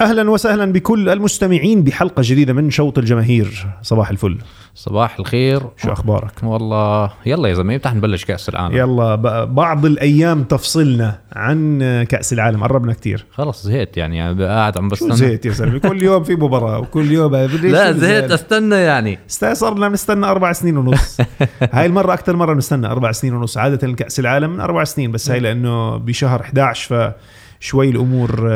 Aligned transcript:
أهلا 0.00 0.30
وسهلا 0.30 0.72
بكل 0.72 1.08
المستمعين 1.08 1.82
بحلقة 1.82 2.22
جديدة 2.24 2.52
من 2.52 2.70
شوط 2.70 2.98
الجماهير. 2.98 3.66
صباح 3.82 4.10
الفل. 4.10 4.38
صباح 4.74 5.18
الخير. 5.18 5.62
شو 5.76 5.92
أخبارك؟ 5.92 6.32
والله 6.42 7.10
يلا 7.26 7.48
يا 7.48 7.54
زلمة 7.54 7.76
بتاع 7.76 7.92
نبلش 7.92 8.24
كأس 8.24 8.48
العالم. 8.48 8.76
يلا 8.76 9.14
بعض 9.44 9.86
الأيام 9.86 10.44
تفصلنا 10.44 11.18
عن 11.32 11.78
كأس 12.08 12.32
العالم. 12.32 12.62
قربنا 12.62 12.92
كتير. 12.92 13.26
خلص 13.30 13.62
زهقت 13.66 13.96
يعني, 13.96 14.16
يعني 14.16 14.44
قاعد 14.44 14.78
عم 14.78 14.88
بستنى. 14.88 15.16
زهقت 15.16 15.46
يا 15.46 15.50
زلمة؟ 15.50 15.78
كل 15.78 16.02
يوم 16.02 16.24
في 16.24 16.34
مباراة 16.34 16.78
وكل 16.78 17.12
يوم 17.12 17.34
لا 17.62 17.92
زهقت 17.92 18.30
استنى 18.30 18.74
يعني. 18.74 19.18
صرنا 19.52 19.88
نستنى 19.88 20.26
أربع 20.26 20.52
سنين 20.52 20.76
ونص. 20.76 21.18
هاي 21.72 21.86
المرة 21.86 22.12
أكثر 22.12 22.36
مرة 22.36 22.54
بنستنى 22.54 22.86
أربع 22.86 23.12
سنين 23.12 23.34
ونص. 23.34 23.58
عادة 23.58 23.92
كأس 23.92 24.20
العالم 24.20 24.50
من 24.50 24.60
أربع 24.60 24.84
سنين 24.84 25.12
بس 25.12 25.30
هاي 25.30 25.40
لأنه 25.40 25.96
بشهر 25.96 26.40
11 26.40 27.12
فشوي 27.60 27.90
الأمور 27.90 28.48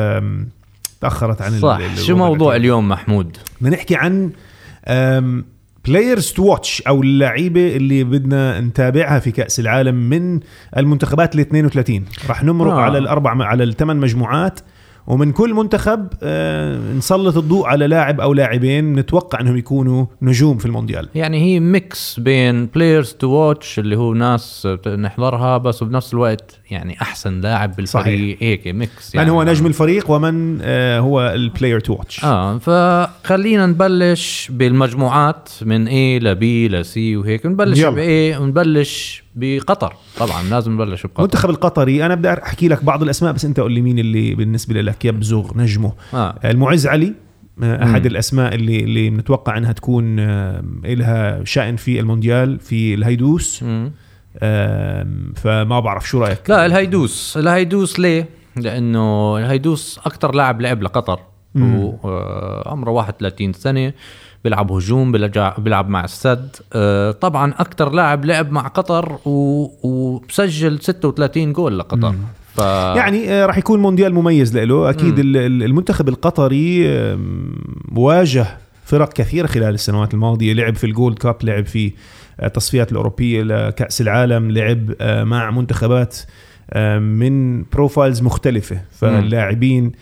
تأخرت 1.02 1.42
عن 1.42 1.50
صح 1.50 1.78
شو 1.96 2.16
موضوع. 2.16 2.56
اليوم 2.56 2.88
محمود 2.88 3.36
بدنا 3.60 3.76
نحكي 3.76 3.96
عن 3.96 4.32
players 5.86 6.32
to 6.32 6.44
watch 6.44 6.82
أو 6.82 7.02
اللعيبة 7.02 7.76
اللي 7.76 8.04
بدنا 8.04 8.60
نتابعها 8.60 9.18
في 9.18 9.30
كأس 9.30 9.60
العالم 9.60 9.94
من 9.94 10.40
المنتخبات 10.76 11.34
ال 11.34 11.40
32 11.40 12.04
راح 12.28 12.44
نمرق 12.44 12.72
آه. 12.72 12.80
على 12.80 12.98
الأربع 12.98 13.44
على 13.44 13.64
الثمان 13.64 13.96
مجموعات 13.96 14.60
ومن 15.06 15.32
كل 15.32 15.54
منتخب 15.54 16.06
آه، 16.22 16.92
نسلط 16.92 17.36
الضوء 17.36 17.66
على 17.66 17.86
لاعب 17.86 18.20
أو 18.20 18.34
لاعبين 18.34 18.92
نتوقع 18.94 19.40
أنهم 19.40 19.56
يكونوا 19.56 20.06
نجوم 20.22 20.58
في 20.58 20.66
المونديال. 20.66 21.08
يعني 21.14 21.40
هي 21.40 21.60
mix 21.60 22.20
بين 22.20 22.66
players 22.66 23.12
to 23.12 23.28
watch 23.30 23.78
اللي 23.78 23.96
هو 23.96 24.14
ناس 24.14 24.68
نحضرها 24.86 25.58
بس 25.58 25.82
وبنفس 25.82 26.14
الوقت 26.14 26.58
يعني 26.70 27.00
أحسن 27.02 27.40
لاعب 27.40 27.76
بالفريق. 27.76 28.36
هيك 28.40 28.66
mix 28.68 29.14
من 29.14 29.18
يعني 29.20 29.30
هو 29.32 29.42
نجم 29.42 29.66
الفريق 29.66 30.10
ومن 30.10 30.58
آه، 30.62 30.98
هو 30.98 31.20
ال 31.34 31.41
player 31.41 31.80
to 31.80 31.92
watch 31.94 32.24
آه 32.24 32.58
فخلينا 32.58 33.66
نبلش 33.66 34.48
بالمجموعات 34.52 35.48
من 35.62 35.86
A 35.88 36.22
ل 36.22 36.34
B 36.36 36.72
ل 36.72 36.84
C 36.84 36.96
وهيك. 36.96 37.46
نبلش. 37.46 37.80
ب 37.84 37.94
A 38.34 38.40
ونبلش 38.40 39.22
بقطر. 39.34 39.94
طبعا 40.18 40.42
لازم 40.42 40.72
نبلش 40.72 41.02
بقطر. 41.02 41.18
المنتخب 41.18 41.50
القطري 41.50 42.06
أنا 42.06 42.14
بدي 42.14 42.32
أحكي 42.32 42.68
لك 42.68 42.84
بعض 42.84 43.02
الأسماء 43.02 43.32
بس 43.32 43.44
أنت 43.44 43.60
قول 43.60 43.72
لي 43.72 43.80
مين 43.80 43.98
اللي 43.98 44.34
بالنسبة 44.34 44.80
لك 44.80 45.04
يبزغ 45.04 45.58
نجمه 45.58 45.92
آه. 46.14 46.38
المعز 46.44 46.86
علي 46.86 47.14
آه، 47.62 47.84
أحد 47.84 48.00
مم. 48.00 48.06
الأسماء 48.06 48.54
اللي 48.54 48.80
اللي 48.80 49.10
بنتوقع 49.10 49.56
إنها 49.58 49.72
تكون 49.72 50.18
آه، 50.20 50.62
لها 50.84 51.44
شأن 51.44 51.76
في 51.76 52.00
المونديال 52.00 52.58
في 52.60 52.94
الهيدوس. 52.94 53.64
فما 55.36 55.80
بعرف 55.80 56.08
شو 56.08 56.20
رأيك. 56.20 56.50
لا 56.50 56.66
الهيدوس. 56.66 57.36
الهيدوس 57.36 57.98
ليه؟ 58.00 58.28
لأنه 58.56 59.38
الهيدوس 59.38 60.00
أكثر 60.06 60.34
لاعب 60.34 60.60
لعب 60.60 60.82
لقطر. 60.82 61.20
مم. 61.54 61.76
هو 61.76 61.96
آه، 62.04 62.68
عمره 62.68 62.90
31 62.90 63.52
سنة. 63.52 63.92
بيلعب 64.44 64.72
هجوم 64.72 65.12
بيلعب 65.12 65.54
بيلعب 65.64 65.88
مع 65.88 66.04
السد. 66.04 66.56
آه، 66.72 67.10
طبعا 67.10 67.52
أكثر 67.58 67.90
لاعب 67.90 68.24
لعب 68.24 68.52
مع 68.52 68.66
قطر 68.68 69.18
و- 69.26 69.88
وسجل 69.88 70.78
36 70.80 71.52
جول 71.52 71.78
لقطر. 71.78 72.10
مم. 72.10 72.18
ف 72.54 72.58
يعني 72.96 73.30
آه، 73.30 73.46
راح 73.46 73.58
يكون 73.58 73.80
مونديال 73.80 74.14
مميز 74.14 74.56
له 74.58 74.90
أكيد 74.90 75.14
مم. 75.14 75.20
ال- 75.20 75.36
ال- 75.36 75.62
المنتخب 75.62 76.08
القطري 76.08 76.86
واجه 77.92 78.46
فرق 78.84 79.12
كثيرة 79.12 79.46
خلال 79.46 79.74
السنوات 79.74 80.14
الماضية. 80.14 80.52
لعب 80.52 80.74
في 80.76 80.84
ال 80.84 80.91
Gold 80.91 81.18
Cup 81.18 81.36
لعب 81.42 81.66
في 81.66 81.92
التصفيات 82.42 82.92
الأوروبية 82.92 83.42
لكاس 83.42 84.00
العالم 84.00 84.50
لعب 84.50 84.90
آه، 85.00 85.24
مع 85.24 85.50
منتخبات 85.50 86.16
من 87.00 87.62
بروفايلز 87.72 88.22
مختلفة. 88.22 88.80
فاللاعبين 88.90 89.92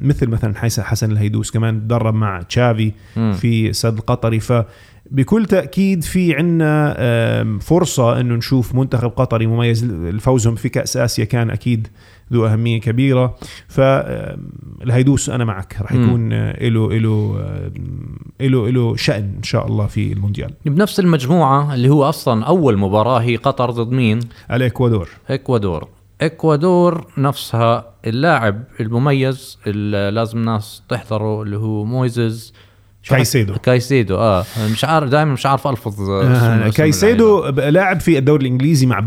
مثل 0.00 0.28
مثلا 0.28 0.54
حسن 0.56 0.82
حسن 0.82 1.12
الهيدوس 1.12 1.50
كمان 1.50 1.80
تدرب 1.80 2.14
مع 2.14 2.42
تشافي. 2.42 2.92
في 3.14 3.68
السد 3.68 3.98
القطري 3.98 4.40
فبكل 4.40 5.46
تأكيد 5.46 6.04
في 6.04 6.34
عنا 6.34 6.94
آم، 6.98 7.58
فرصة 7.58 8.20
أنه 8.20 8.34
نشوف 8.34 8.74
منتخب 8.74 9.08
قطري 9.16 9.46
مميز. 9.46 9.84
الفوزهم 9.84 10.54
في 10.54 10.68
كأس 10.68 10.96
آسيا 10.96 11.24
كان 11.24 11.50
أكيد 11.50 11.88
ذو 12.32 12.46
أهمية 12.46 12.80
كبيرة. 12.80 13.36
فالهيدوس 13.68 15.30
أنا 15.30 15.44
معك. 15.44 15.76
مم. 15.90 16.02
يكون 16.04 16.32
آه، 16.32 16.68
له 16.68 16.98
له 16.98 17.40
له 18.40 18.70
له 18.70 18.96
شأن 18.96 19.32
إن 19.36 19.42
شاء 19.42 19.66
الله 19.66 19.86
في 19.86 20.12
المونديال. 20.12 20.50
بنفس 20.66 21.00
المجموعة 21.00 21.74
اللي 21.74 21.88
هو 21.88 22.04
أصلا 22.08 22.44
أول 22.44 22.78
مباراة 22.78 23.18
هي 23.18 23.36
قطر 23.36 23.70
ضد 23.70 23.92
مين؟ 23.92 24.18
الإكوادور 24.52 25.08
إكوادور. 25.30 25.88
إكوادور 26.20 27.06
نفسها 27.18 27.84
اللاعب 28.06 28.64
المميز 28.80 29.58
اللي 29.66 30.10
لازم 30.10 30.38
ناس 30.38 30.82
تحضره 30.88 31.42
اللي 31.42 31.56
هو 31.56 31.84
مويسيس 31.84 32.52
كايسيدو. 33.08 33.54
كايسيدو 33.54 34.16
آه. 34.16 34.44
مش 34.72 34.84
عارف 34.84 35.10
دائما 35.10 35.32
مش 35.32 35.46
عارف 35.46 35.66
ألفظ 35.66 36.10
آه، 36.10 36.68
كايسيدو 36.68 37.46
لاعب 37.48 38.00
في 38.00 38.18
الدوري 38.18 38.46
الإنجليزي 38.46 38.86
مع. 38.86 38.98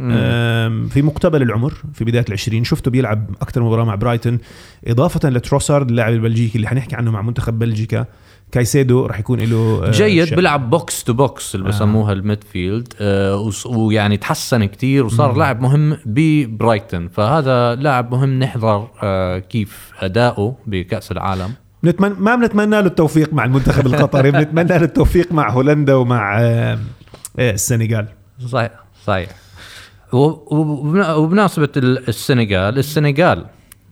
آم، 0.00 0.88
في 0.88 1.02
مقتبل 1.02 1.42
العمر 1.42 1.74
في 1.94 2.04
بداية 2.04 2.24
العشرين. 2.28 2.64
شفته 2.64 2.90
بيلعب 2.90 3.30
أكثر 3.42 3.62
مباراة 3.62 3.84
مع 3.84 3.94
برايتون 3.94 4.38
إضافة 4.86 5.30
لتروسارد 5.30 5.88
اللاعب 5.90 6.12
البلجيكي 6.12 6.56
اللي 6.56 6.68
حنحكي 6.68 6.96
عنه 6.96 7.10
مع 7.10 7.22
منتخب 7.22 7.58
بلجيكا. 7.58 8.06
كايسيدو 8.54 9.06
راح 9.06 9.18
يكون 9.18 9.40
له 9.40 9.80
آه، 9.86 9.90
جيد. 9.90 10.34
بيلعب 10.34 10.70
box 10.70 11.04
to 11.04 11.12
box 11.12 11.54
اللي 11.54 11.68
بسموها 11.68 12.12
ال 12.12 12.21
midfield 12.21 12.92
آه 13.00 13.50
ويعني 13.66 14.16
تحسن 14.16 14.64
كتير 14.64 15.04
وصار 15.04 15.36
لاعب 15.36 15.60
مهم 15.60 15.96
ببرايتون 16.06 17.08
فهذا 17.08 17.74
لاعب 17.74 18.10
مهم 18.12 18.38
نحضر 18.38 18.88
آه 19.02 19.38
كيف 19.38 19.90
أداؤه 20.00 20.56
بكأس 20.66 21.12
العالم. 21.12 21.52
نتمنى 21.84 22.14
ما 22.18 22.34
بنتمنى 22.36 22.70
له 22.70 22.86
التوفيق 22.86 23.32
مع 23.32 23.44
المنتخب 23.44 23.86
القطري 23.86 24.30
بنتمنى 24.40 24.68
له 24.68 24.76
التوفيق 24.84 25.32
مع 25.32 25.50
هولندا 25.50 25.94
ومع 25.94 26.40
آه، 26.40 26.78
آه، 27.38 27.50
السنغال. 27.50 28.06
صحيح 28.48 28.70
صحيح. 29.06 29.28
و- 30.12 30.56
وبن- 30.56 31.10
وبمناسبة 31.10 31.68
ال- 31.76 32.08
السنغال 32.08 32.78
السنغال 32.78 33.46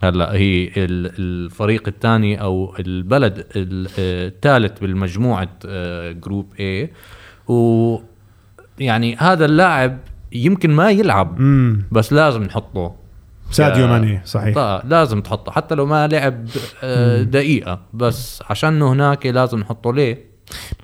هلا 0.04 0.32
هي 0.32 0.64
ال- 0.76 1.12
الفريق 1.18 1.88
الثاني 1.88 2.40
أو 2.42 2.74
البلد 2.78 3.38
ال- 3.56 3.88
الثالث 3.98 4.80
بالمجموعة 4.80 5.48
آه، 5.66 6.12
جروب 6.12 6.52
A. 6.60 6.88
و 7.50 7.98
يعني 8.78 9.16
هذا 9.16 9.44
اللاعب 9.44 9.98
يمكن 10.32 10.70
ما 10.70 10.90
يلعب 10.90 11.38
بس 11.92 12.12
لازم 12.12 12.42
نحطه. 12.42 12.94
ساديو 13.50 13.86
ماني 13.86 14.20
صحيح. 14.24 14.54
طيب 14.54 14.80
لازم 14.90 15.20
تحطه. 15.20 15.52
حتى 15.52 15.74
لو 15.74 15.86
ما 15.86 16.06
لعب 16.08 16.46
آه، 16.82 17.22
دقيقة 17.22 17.80
بس 17.94 18.42
عشانه 18.50 18.92
هناك 18.92 19.26
لازم 19.26 19.58
نحطه. 19.58 19.92
ليه؟ 19.94 20.31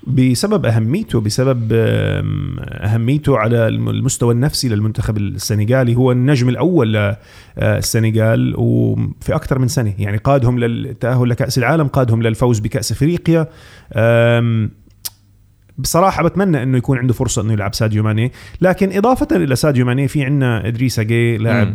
بسبب 0.09 0.67
أهميته 0.67 1.21
بسبب 1.21 1.73
أهميته 1.73 3.39
على 3.39 3.69
الم- 3.69 3.89
المستوى 3.89 4.35
النفسي 4.35 4.69
للمنتخب 4.69 5.17
السنغالي. 5.17 5.97
هو 5.97 6.13
النجم 6.13 6.49
الأول 6.49 7.15
للسنغال 7.59 8.55
وفي 8.57 9.35
أكثر 9.35 9.59
من 9.59 9.69
سنة. 9.69 9.95
يعني 9.99 10.17
قادهم 10.17 10.59
للتأهل 10.59 11.29
لكأس 11.29 11.59
العالم 11.59 11.87
قادهم 11.87 12.23
للفوز 12.23 12.59
بكأس 12.59 12.93
إفريقيا. 12.93 13.47
بصراحة 15.79 16.23
بتمنى 16.23 16.63
إنه 16.63 16.79
يكون 16.79 16.99
عنده 16.99 17.15
فرصة 17.15 17.43
إنه 17.43 17.53
يلعب 17.53 17.75
ساديو 17.75 18.03
ماني، 18.03 18.33
لكن 18.61 18.97
إضافة 18.97 19.29
إلى 19.33 19.57
ساديو 19.57 19.87
ماني 19.87 20.09
في 20.09 20.25
عندنا 20.25 20.67
إدريس 20.69 21.01
جاي 21.01 21.37
لاعب 21.37 21.75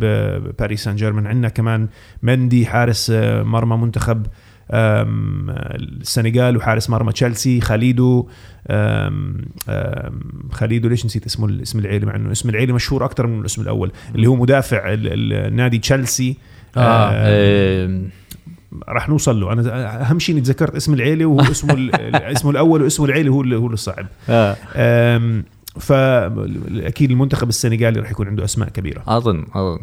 باريس 0.58 0.84
سان 0.84 0.96
جيرمان، 0.96 1.26
عندنا 1.26 1.48
كمان 1.48 1.88
مندي 2.22 2.66
حارس 2.66 3.10
آه، 3.14 3.42
مرمى 3.42 3.76
منتخب 3.76 4.26
السنغال 4.70 6.56
وحارس 6.56 6.90
مرمى 6.90 7.12
تشيلسي 7.12 7.60
كاليدو. 7.60 8.28
آم، 8.70 9.36
آم، 9.68 10.20
كاليدو 10.52 10.88
ليش 10.88 11.06
نسيت 11.06 11.26
اسمه 11.26 11.62
اسم 11.62 11.78
العيلة 11.78 12.06
مع 12.06 12.16
إنه 12.16 12.32
اسم 12.32 12.48
العيلة 12.48 12.74
مشهور 12.74 13.04
أكثر 13.04 13.26
من 13.26 13.40
الاسم 13.40 13.62
الأول 13.62 13.92
اللي 14.14 14.26
هو 14.26 14.36
مدافع 14.36 14.92
ال- 14.92 15.06
ال- 15.12 15.32
النادي 15.32 15.78
تشيلسي. 15.78 16.36
آه, 16.76 17.10
آه، 17.12 18.00
رح 18.88 19.08
نوصل 19.08 19.40
له. 19.40 19.52
أنا 19.52 20.10
أهم 20.10 20.18
شيء 20.18 20.34
إني 20.34 20.44
تذكرت 20.44 20.74
اسم 20.76 20.94
العيلة 20.94 21.26
وهو 21.26 21.40
اسمه 21.50 21.74
ال- 21.74 22.16
اسمه 22.16 22.50
الأول 22.50 22.82
واسمه 22.82 23.06
العيلة 23.06 23.30
هو 23.30 23.40
اللي 23.42 23.56
هو 23.56 23.66
الصعب 23.66 24.06
آه. 24.30 24.56
أم، 24.76 25.44
فاكيد 25.80 27.10
المنتخب 27.10 27.48
السنغالي 27.48 28.00
راح 28.00 28.10
يكون 28.10 28.28
عنده 28.28 28.44
أسماء 28.44 28.68
كبيرة. 28.68 29.02
أظن 29.08 29.44
أظن. 29.54 29.78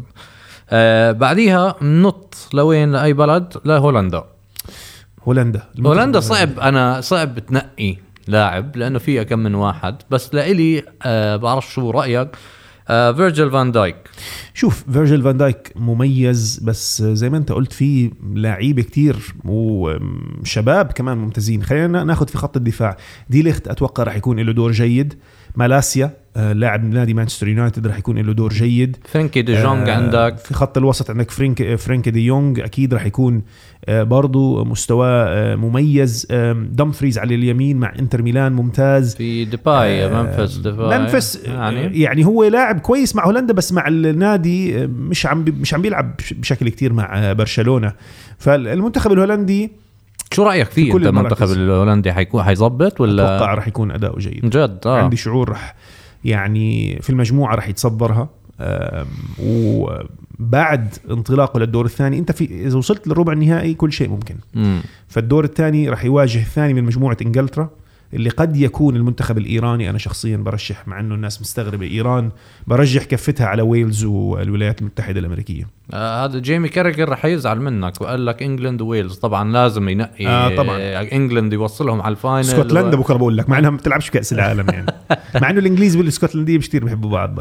آه 0.70 1.12
بعديها 1.12 1.74
نط 1.82 2.48
لوين 2.54 2.92
لأي 2.92 3.12
بلد؟ 3.12 3.54
لهولندا. 3.64 4.24
هولندا. 5.28 5.62
هولندا. 5.86 6.20
صعب. 6.20 6.58
أنا 6.58 7.00
صعب 7.00 7.38
تنقي 7.38 7.96
لاعب 8.28 8.76
لأنه 8.76 8.98
فيها 8.98 9.22
كم 9.22 9.38
من 9.38 9.54
واحد. 9.54 9.96
بس 10.10 10.34
لإلي 10.34 10.82
آه 11.02 11.36
بعرف 11.36 11.72
شو 11.72 11.90
رأيك. 11.90 12.28
آه 12.88 13.12
فيرجيل 13.12 13.50
فان 13.50 13.72
دايك. 13.72 13.96
شوف 14.54 14.84
فيرجيل 14.92 15.22
فان 15.22 15.36
دايك 15.36 15.72
مميز 15.76 16.60
بس 16.64 17.02
زي 17.02 17.30
ما 17.30 17.36
أنت 17.36 17.52
قلت 17.52 17.72
في 17.72 18.10
لعيبة 18.34 18.82
كتير 18.82 19.16
وشباب 19.44 20.92
كمان 20.92 21.18
ممتازين. 21.18 21.62
خلينا 21.62 22.04
ناخذ 22.04 22.28
في 22.28 22.38
خط 22.38 22.56
الدفاع. 22.56 22.96
دي 23.30 23.42
ليخت 23.42 23.68
أتوقع 23.68 24.02
راح 24.02 24.16
يكون 24.16 24.40
له 24.40 24.52
دور 24.52 24.70
جيد. 24.70 25.14
مالاسيا. 25.56 26.21
لاعب 26.36 26.84
من 26.84 26.90
نادي 26.90 27.14
مانشستر 27.14 27.48
يونايتد 27.48 27.86
راح 27.86 27.98
يكون 27.98 28.18
له 28.18 28.32
دور 28.32 28.52
جيد. 28.52 28.96
فرانكي 29.08 29.42
دي 29.42 29.62
جونج 29.62 29.88
آه، 29.88 29.94
عندك. 29.96 30.38
في 30.38 30.54
خط 30.54 30.78
الوسط 30.78 31.10
عندك 31.10 31.30
فرينكي 31.30 31.74
فرينكي 31.74 32.08
دي 32.08 32.20
يونغ. 32.26 32.64
أكيد 32.64 32.94
راح 32.94 33.06
يكون 33.06 33.42
آه، 33.88 34.02
برضو 34.02 34.64
مستواه 34.64 35.24
آه، 35.28 35.54
مميز. 35.56 36.26
دمفريز 36.70 37.18
على 37.18 37.34
اليمين 37.34 37.76
مع 37.76 37.92
إنتر 37.98 38.22
ميلان 38.22 38.52
ممتاز. 38.52 39.14
في 39.14 39.44
ديباي 39.44 40.04
آه، 40.06 40.22
ممفيس 40.22 40.56
ديباي. 40.56 40.98
ممفيس 40.98 41.44
يعني؟ 41.44 42.00
يعني 42.00 42.26
هو 42.26 42.44
لاعب 42.44 42.80
كويس 42.80 43.16
مع 43.16 43.26
هولندا 43.26 43.52
بس 43.52 43.72
مع 43.72 43.88
النادي 43.88 44.82
آه، 44.82 44.86
مش 44.86 45.26
عم 45.26 45.44
مش 45.60 45.74
عم 45.74 45.82
بيلعب 45.82 46.16
بش- 46.18 46.32
بشكل 46.32 46.68
كتير 46.68 46.92
مع 46.92 47.18
آه، 47.18 47.32
برشلونة. 47.32 47.92
فالمنتخب 48.38 49.12
الهولندي 49.12 49.72
شو 50.32 50.42
رأيك 50.42 50.70
فيه؟ 50.70 50.96
أنت 50.96 51.06
المنتخب. 51.06 51.50
الهولندي 51.52 52.12
حيكون 52.12 52.42
حيظبط 52.42 53.00
ولا؟ 53.00 53.36
أتوقع 53.36 53.54
راح 53.54 53.68
يكون 53.68 53.90
أداؤه 53.90 54.18
جيد. 54.18 54.46
جد 54.50 54.78
آه. 54.86 55.02
عندي 55.02 55.16
شعور 55.16 55.48
راح 55.48 55.74
يعني 56.24 56.98
في 57.02 57.10
المجموعة 57.10 57.54
راح 57.54 57.68
يتصدرها 57.68 58.28
وبعد 59.42 60.94
انطلاقه 61.10 61.60
للدور 61.60 61.84
الثاني 61.84 62.18
أنت 62.18 62.32
في 62.32 62.44
إذا 62.66 62.78
وصلت 62.78 63.08
للربع 63.08 63.32
النهائي 63.32 63.74
كل 63.74 63.92
شيء 63.92 64.08
ممكن. 64.08 64.34
مم. 64.54 64.80
فالدور 65.08 65.44
الثاني 65.44 65.88
راح 65.88 66.04
يواجه 66.04 66.38
الثاني 66.38 66.74
من 66.74 66.84
مجموعة 66.84 67.16
إنجلترا. 67.22 67.70
اللي 68.14 68.30
قد 68.30 68.56
يكون 68.56 68.96
المنتخب 68.96 69.38
الإيراني 69.38 69.90
أنا 69.90 69.98
شخصيا 69.98 70.36
برشح 70.36 70.88
مع 70.88 71.00
إنه 71.00 71.14
الناس 71.14 71.40
مستغربة 71.40 71.86
إيران 71.86 72.30
برجح 72.66 73.04
كفتها 73.04 73.46
على 73.46 73.62
ويلز 73.62 74.04
والولايات 74.04 74.80
المتحدة 74.80 75.20
الأمريكية. 75.20 75.68
آه 75.92 76.24
هذا 76.24 76.38
جيمي 76.38 76.68
كاريجر 76.68 77.08
رح 77.08 77.24
يزعل 77.24 77.60
منك 77.60 78.00
وقال 78.00 78.26
لك 78.26 78.42
England 78.42 78.80
وويلز 78.80 79.14
طبعا 79.14 79.52
لازم 79.52 79.88
ينقي 79.88 80.26
آه، 80.26 80.56
طبعاً. 80.56 80.78
England 81.12 81.52
يوصلهم 81.52 82.02
على 82.02 82.12
ال 82.12 82.17
final 82.17 82.40
اسكتلندا 82.48 82.96
و... 82.96 83.00
بكرة 83.00 83.16
بقول 83.16 83.36
لك 83.36 83.48
مع 83.48 83.58
إنها 83.58 83.70
ما 83.70 83.76
بتلعبش 83.76 84.10
كأس 84.10 84.32
العالم 84.32 84.70
يعني. 84.70 84.86
مع 85.42 85.50
إنه 85.50 85.58
الإنجليز 85.60 85.96
والإسكتلندية 85.96 86.58
مش 86.58 86.68
كثير 86.68 86.84
بيحبوا 86.84 87.10
بعض. 87.10 87.38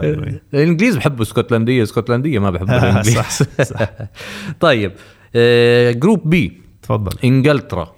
الإنجليز 0.53 0.95
بحبوا 0.97 1.23
إسكتلندية 1.23 1.83
إسكتلندية 1.83 2.39
ما 2.39 2.49
بحبوا 2.49 2.77
الإنجليز. 2.89 3.17
صح 3.19 3.29
صح. 3.63 3.89
طيب 4.59 4.91
آه 5.35 5.91
group 5.91 6.29
B 6.29 6.61
تفضل. 6.81 7.17
إنجلترا. 7.23 7.91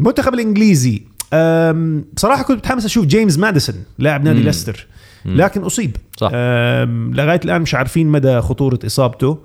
المنتخب 0.00 0.34
الإنجليزي 0.34 1.02
بصراحة 2.14 2.42
كنت 2.42 2.58
متحمس 2.58 2.84
أشوف 2.84 3.06
جيمس 3.06 3.38
ماديسون 3.38 3.76
لاعب 3.98 4.24
نادي. 4.24 4.42
ليستر 4.42 4.86
لكن 5.24 5.60
أصيب 5.62 5.96
صح. 6.16 6.30
لغاية 7.14 7.40
الآن 7.44 7.62
مش 7.62 7.74
عارفين 7.74 8.06
مدى 8.06 8.40
خطورة 8.40 8.78
إصابته 8.86 9.38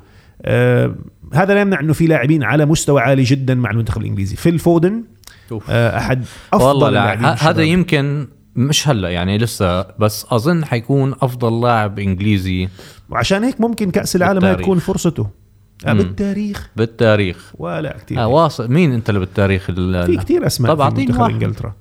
هذا 1.33 1.53
لا 1.53 1.61
يمنع 1.61 1.79
إنه 1.79 1.93
في 1.93 2.07
لاعبين 2.07 2.43
على 2.43 2.65
مستوى 2.65 3.01
عالي 3.01 3.23
جدا 3.23 3.55
مع 3.55 3.71
المنتخب 3.71 4.01
الإنجليزي 4.01 4.35
فيل 4.35 4.59
فودن. 4.59 5.03
أه، 5.69 5.97
أحد 5.97 6.25
أفضل 6.53 6.67
والله 6.67 6.87
اللاعبين 6.87 7.25
ه- 7.25 7.29
هذا. 7.33 7.61
يمكن 7.63 8.27
مش 8.55 8.87
هلأ 8.87 9.09
يعني 9.09 9.37
لسه 9.37 9.81
بس 9.81 10.25
أظن 10.29 10.65
حيكون 10.65 11.13
أفضل 11.21 11.61
لاعب 11.61 11.99
إنجليزي 11.99 12.69
وعشان 13.09 13.43
هيك 13.43 13.61
ممكن 13.61 13.91
كأس 13.91 14.15
العالم 14.15 14.39
بالتاريخ. 14.39 14.61
تكون 14.61 14.79
فرصته 14.79 15.27
أه، 15.85 15.93
مم. 15.93 15.97
بالتاريخ. 15.99 16.69
بالتاريخ. 16.75 17.51
ولا 17.57 17.97
كثير 17.97 18.19
آه 18.19 18.27
واصل. 18.27 18.71
مين 18.71 18.93
انت 18.93 19.09
اللي 19.09 19.19
بالتاريخ 19.19 19.65
ال- 19.69 20.05
في 20.05 20.17
كثير 20.17 20.45
أسماء 20.45 20.75
طب 20.75 20.95
في 20.95 21.01
منتخب. 21.05 21.21
إنجلترا. 21.29 21.73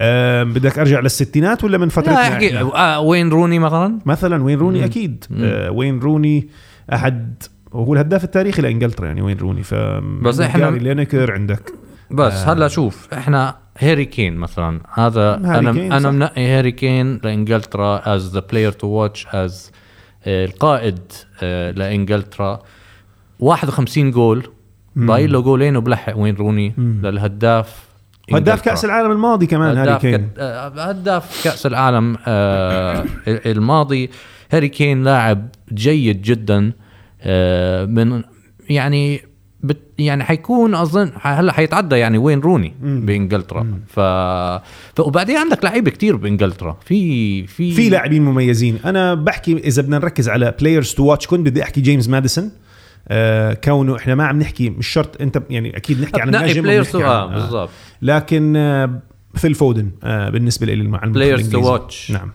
أم، 0.00 0.52
بدك 0.52 0.78
أرجع 0.78 1.00
للستينات 1.00 1.64
ولا 1.64 1.78
من 1.78 1.88
فترة 1.88 2.12
لا 2.12 2.28
أحكي. 2.28 2.58
آه 2.58 3.00
وين 3.00 3.28
روني 3.30 3.58
مثلا؟ 3.58 3.98
مثلا 4.06 4.42
وين 4.42 4.58
روني 4.58 4.78
مم. 4.78 4.84
أكيد. 4.84 5.24
مم. 5.30 5.38
آه 5.44 5.70
وين 5.70 5.98
روني 5.98 6.48
أحد 6.92 7.42
وهو 7.72 7.92
الهداف 7.94 8.24
التاريخي 8.24 8.62
لإنجلترا 8.62 9.06
يعني 9.06 9.22
وين 9.22 9.38
روني. 9.38 9.62
ف 9.62 9.74
بس 10.22 10.40
جاري 10.40 10.78
لينيكر 10.78 11.32
عندك. 11.32 11.72
بس 12.10 12.32
آه. 12.32 12.52
هلأ 12.52 12.68
شوف 12.68 13.08
إحنا 13.12 13.56
هاري 13.78 14.04
كين 14.04 14.36
مثلا. 14.36 14.80
هذا 14.94 15.34
أنا 15.34 15.72
كين، 15.72 15.92
أنا. 15.92 16.10
منقي 16.10 16.46
هاري 16.46 16.72
كين 16.72 17.20
لإنجلترا 17.24 18.14
as 18.14 18.32
the 18.34 18.42
player 18.50 18.72
to 18.72 18.86
watch 18.86 19.26
as 19.26 19.70
القائد 20.26 20.98
آه، 21.42 21.70
لإنجلترا. 21.70 22.62
51 23.42 24.10
جول 24.10 24.46
ضايل 24.98 25.32
له 25.32 25.40
جولين 25.40 25.76
وبلحق 25.76 26.18
وين 26.18 26.34
روني؟ 26.34 26.74
مم. 26.76 27.00
للهداف 27.04 27.92
هداف. 28.32 28.62
كأس 28.62 28.84
العالم 28.84 29.10
الماضي 29.10 29.46
كمان 29.46 29.76
هاري 29.76 29.98
كين. 29.98 30.30
آه، 30.38 30.68
هداف 30.68 31.44
كأس 31.44 31.66
العالم 31.66 32.16
آه، 32.26 33.04
الماضي. 33.26 34.10
هاري 34.50 34.68
كين 34.68 35.04
لاعب 35.04 35.48
جيد 35.72 36.22
جدا 36.22 36.72
آه، 37.20 37.84
من 37.84 38.22
يعني 38.68 39.20
بت 39.62 39.78
يعني 39.98 40.24
حيكون 40.24 40.74
أظن 40.74 41.12
هلأ 41.20 41.52
حيتعدى 41.52 41.96
يعني 41.96 42.18
وين 42.18 42.40
روني 42.40 42.74
مم. 42.82 43.06
بإنجلترا. 43.06 43.80
ف... 43.88 44.00
ف 44.96 45.00
وبعدين 45.00 45.36
عندك 45.36 45.64
لعيبة 45.64 45.90
كتير 45.90 46.16
بإنجلترا. 46.16 46.76
في 46.84 47.46
في 47.46 47.72
في 47.72 47.88
لاعبين 47.88 48.22
مميزين. 48.22 48.78
أنا 48.84 49.14
بحكي 49.14 49.52
إذا 49.58 49.82
بدنا 49.82 49.98
نركز 49.98 50.28
على 50.28 50.54
players 50.60 50.92
to 50.92 51.04
watch 51.04 51.26
كنت 51.26 51.46
بدي 51.46 51.62
أحكي 51.62 51.80
جيمس 51.80 52.08
ماديسون 52.08 52.50
آه 53.12 53.54
كونه 53.54 53.96
إحنا 53.96 54.14
ما 54.14 54.24
عم 54.26 54.38
نحكي 54.38 54.70
مش 54.70 54.86
شرط 54.88 55.20
أنت 55.20 55.42
يعني 55.50 55.76
أكيد 55.76 56.00
نحكي 56.00 56.20
عن 56.20 56.34
النجم 56.34 56.66
آه 57.02 57.28
عن- 57.28 57.34
بالضبط. 57.34 57.70
لكن 58.02 58.56
آه 58.56 59.00
فيل 59.34 59.54
فودن 59.54 59.90
آه 60.02 60.28
بالنسبة 60.30 60.66
لي 60.66 60.82
مع 60.82 61.02
المنتخب 61.02 61.22
الإنجليزي. 61.22 61.62
watch. 61.78 62.10
نعم 62.10 62.32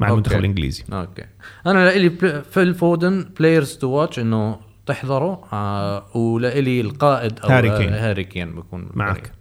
مع 0.00 0.06
أوكي. 0.06 0.12
المنتخب 0.12 0.38
الإنجليزي. 0.38 0.84
أوكي. 0.92 1.24
أنا 1.66 1.84
لإلي 1.84 2.10
فيل 2.50 2.74
فودن 2.74 3.24
players 3.40 3.72
to 3.76 3.88
watch 3.88 4.18
إنه 4.18 4.56
تحضره 4.86 5.44
آه 5.52 6.16
ولإلي 6.16 6.80
القائد 6.80 7.38
أو 7.40 7.48
هاري 7.48 7.78
كين. 7.78 7.92
هاري 7.92 8.24
كين 8.24 8.54
بكون 8.54 8.88
معك. 8.94 9.32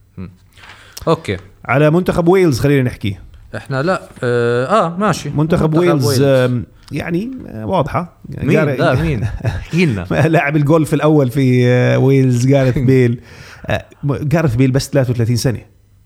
أوكي. 1.07 1.37
على 1.65 1.89
منتخب 1.89 2.27
ويلز 2.27 2.59
خلينا 2.59 2.83
نحكي. 2.83 3.17
إحنا 3.55 3.81
لا 3.83 4.01
آه, 4.23 4.65
آه 4.65 4.97
ماشي. 4.97 5.29
منتخب 5.29 5.73
ويلز. 5.77 6.21
آم، 6.21 6.65
يعني 6.91 7.31
آه، 7.47 7.65
واضحة. 7.65 8.17
مين؟ 8.43 8.63
لا 8.63 9.01
مين؟ 9.01 9.23
احكي 9.23 9.85
لنا 9.85 10.03
لاعب 10.27 10.55
الجولف 10.55 10.93
الأول 10.93 11.29
في 11.29 11.67
آه، 11.67 11.97
ويلز 11.97 12.45
جارث 12.47 12.77
بيل. 12.89 13.21
آه، 13.65 13.85
جارث 14.03 14.55
بيل 14.55 14.71
بس 14.71 14.89
33 14.89 15.35
سنة. 15.35 15.59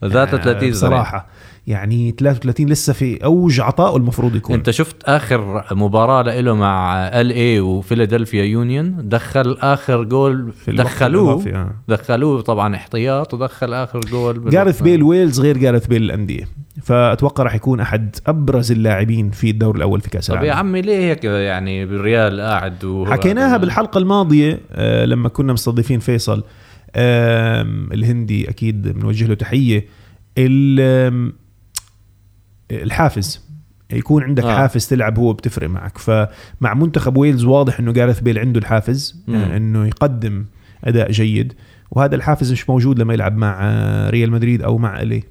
33 0.09 0.59
سنة. 0.59 0.89
بصراحة 0.89 1.27
يعني 1.67 2.15
33 2.19 2.69
لسه 2.69 2.93
في 2.93 3.23
أوج 3.25 3.59
عطائه 3.59 3.97
المفروض 3.97 4.35
يكون 4.35 4.55
أنت 4.55 4.69
شفت 4.69 5.03
آخر 5.03 5.63
مباراة 5.71 6.39
له 6.41 6.55
مع 6.55 7.07
LA 7.07 7.59
وفيلادلفيا 7.59 8.43
يونيون 8.43 9.09
دخل 9.09 9.57
آخر 9.61 10.03
جول 10.03 10.53
دخلوه 10.67 11.43
آه. 11.47 11.71
دخلوه 11.87 12.41
طبعا 12.41 12.75
احتياط 12.75 13.33
ودخل 13.33 13.73
آخر 13.73 13.99
جول. 13.99 14.49
جارث 14.49 14.81
بيل 14.81 15.03
ويلز 15.03 15.39
غير 15.39 15.57
جارث 15.57 15.87
بيل 15.87 16.03
الأندية 16.03 16.47
فأتوقع 16.83 17.43
راح 17.43 17.55
يكون 17.55 17.79
أحد 17.79 18.15
أبرز 18.27 18.71
اللاعبين 18.71 19.31
في 19.31 19.49
الدور 19.49 19.75
الأول 19.75 20.01
في 20.01 20.09
كأس 20.09 20.27
طب 20.27 20.35
يا 20.35 20.39
العالم 20.41 20.59
عمي 20.59 20.81
ليه 20.81 20.97
هيك 20.97 21.23
يعني 21.23 21.85
بالريال 21.85 22.41
قاعد 22.41 23.05
حكيناها 23.07 23.57
بالحلقة 23.57 23.97
الماضية 23.97 24.59
آه، 24.71 25.05
لما 25.05 25.29
كنا 25.29 25.53
مستضيفين 25.53 25.99
فيصل 25.99 26.43
الهندي 26.95 28.49
أكيد 28.49 28.87
بنوجه 28.87 29.25
له 29.25 29.33
تحية 29.33 29.85
الحافز 32.71 33.51
يكون 33.91 34.23
عندك 34.23 34.43
آه. 34.43 34.57
حافز 34.57 34.87
تلعب 34.87 35.19
هو 35.19 35.33
بتفرق 35.33 35.69
معك 35.69 35.97
فمع 35.97 36.73
منتخب 36.73 37.17
ويلز 37.17 37.43
واضح 37.43 37.79
إنه 37.79 37.91
جارث 37.91 38.19
بيل 38.19 38.39
عنده 38.39 38.59
الحافز 38.59 39.23
مم. 39.27 39.35
آه، 39.35 39.57
إنه 39.57 39.87
يقدم 39.87 40.45
أداء 40.83 41.11
جيد 41.11 41.53
وهذا 41.91 42.15
الحافز 42.15 42.51
مش 42.51 42.69
موجود 42.69 42.99
لما 42.99 43.13
يلعب 43.13 43.37
مع 43.37 43.59
آه، 43.61 44.09
ريال 44.09 44.31
مدريد 44.31 44.61
أو 44.61 44.77
مع 44.77 45.01
إلي 45.01 45.23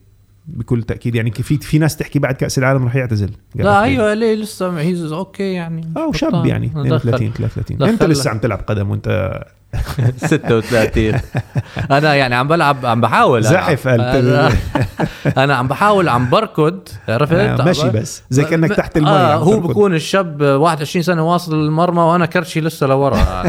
بكل 0.46 0.82
تأكيد 0.82 1.14
يعني 1.14 1.30
في 1.30 1.58
في 1.58 1.78
ناس 1.78 1.96
تحكي 1.96 2.18
بعد 2.18 2.34
كأس 2.34 2.58
العالم 2.58 2.84
راح 2.84 2.96
يعتزل. 2.96 3.30
لا. 3.54 3.82
أيوه 3.82 4.14
ليه 4.14 4.34
لسه؟ 4.34 4.78
هيز 4.80 5.12
أوكي 5.12 5.52
يعني. 5.52 5.92
آه 5.96 6.10
بطال. 6.10 6.46
يعني 6.46 6.66
دخل. 6.66 6.94
32 6.94 7.32
33 7.32 7.78
دخل- 7.78 7.88
أنت 7.90 8.02
لسه 8.02 8.30
عم 8.30 8.38
تلعب 8.38 8.58
قدم 8.66 8.90
وأنت 8.90 9.40
36 10.16 11.12
أنا 11.90 12.14
يعني 12.14 12.34
عم 12.34 12.48
بلعب 12.48 12.86
عم 12.86 13.00
بحاول 13.00 13.42
زحف 13.42 13.88
أنا. 13.88 14.50
أنا 15.44 15.54
عم 15.54 15.68
بحاول 15.68 16.08
عم 16.08 16.30
بركض. 16.30 16.80
عرفت؟ 17.08 17.32
آه، 17.32 17.64
مشي 17.68 17.90
بس 17.90 18.22
زي 18.30 18.44
كأنك 18.44 18.72
تحت 18.72 18.96
المي 18.96 19.08
آه 19.10 19.34
هو. 19.36 19.60
بكون 19.60 19.94
الشاب 19.94 20.42
21 20.42 21.02
سنة 21.02 21.32
واصل 21.32 21.62
للمرمى 21.64 22.00
وأنا 22.02 22.26
كرشي 22.26 22.60
لسه 22.60 22.86
لورا. 22.86 23.42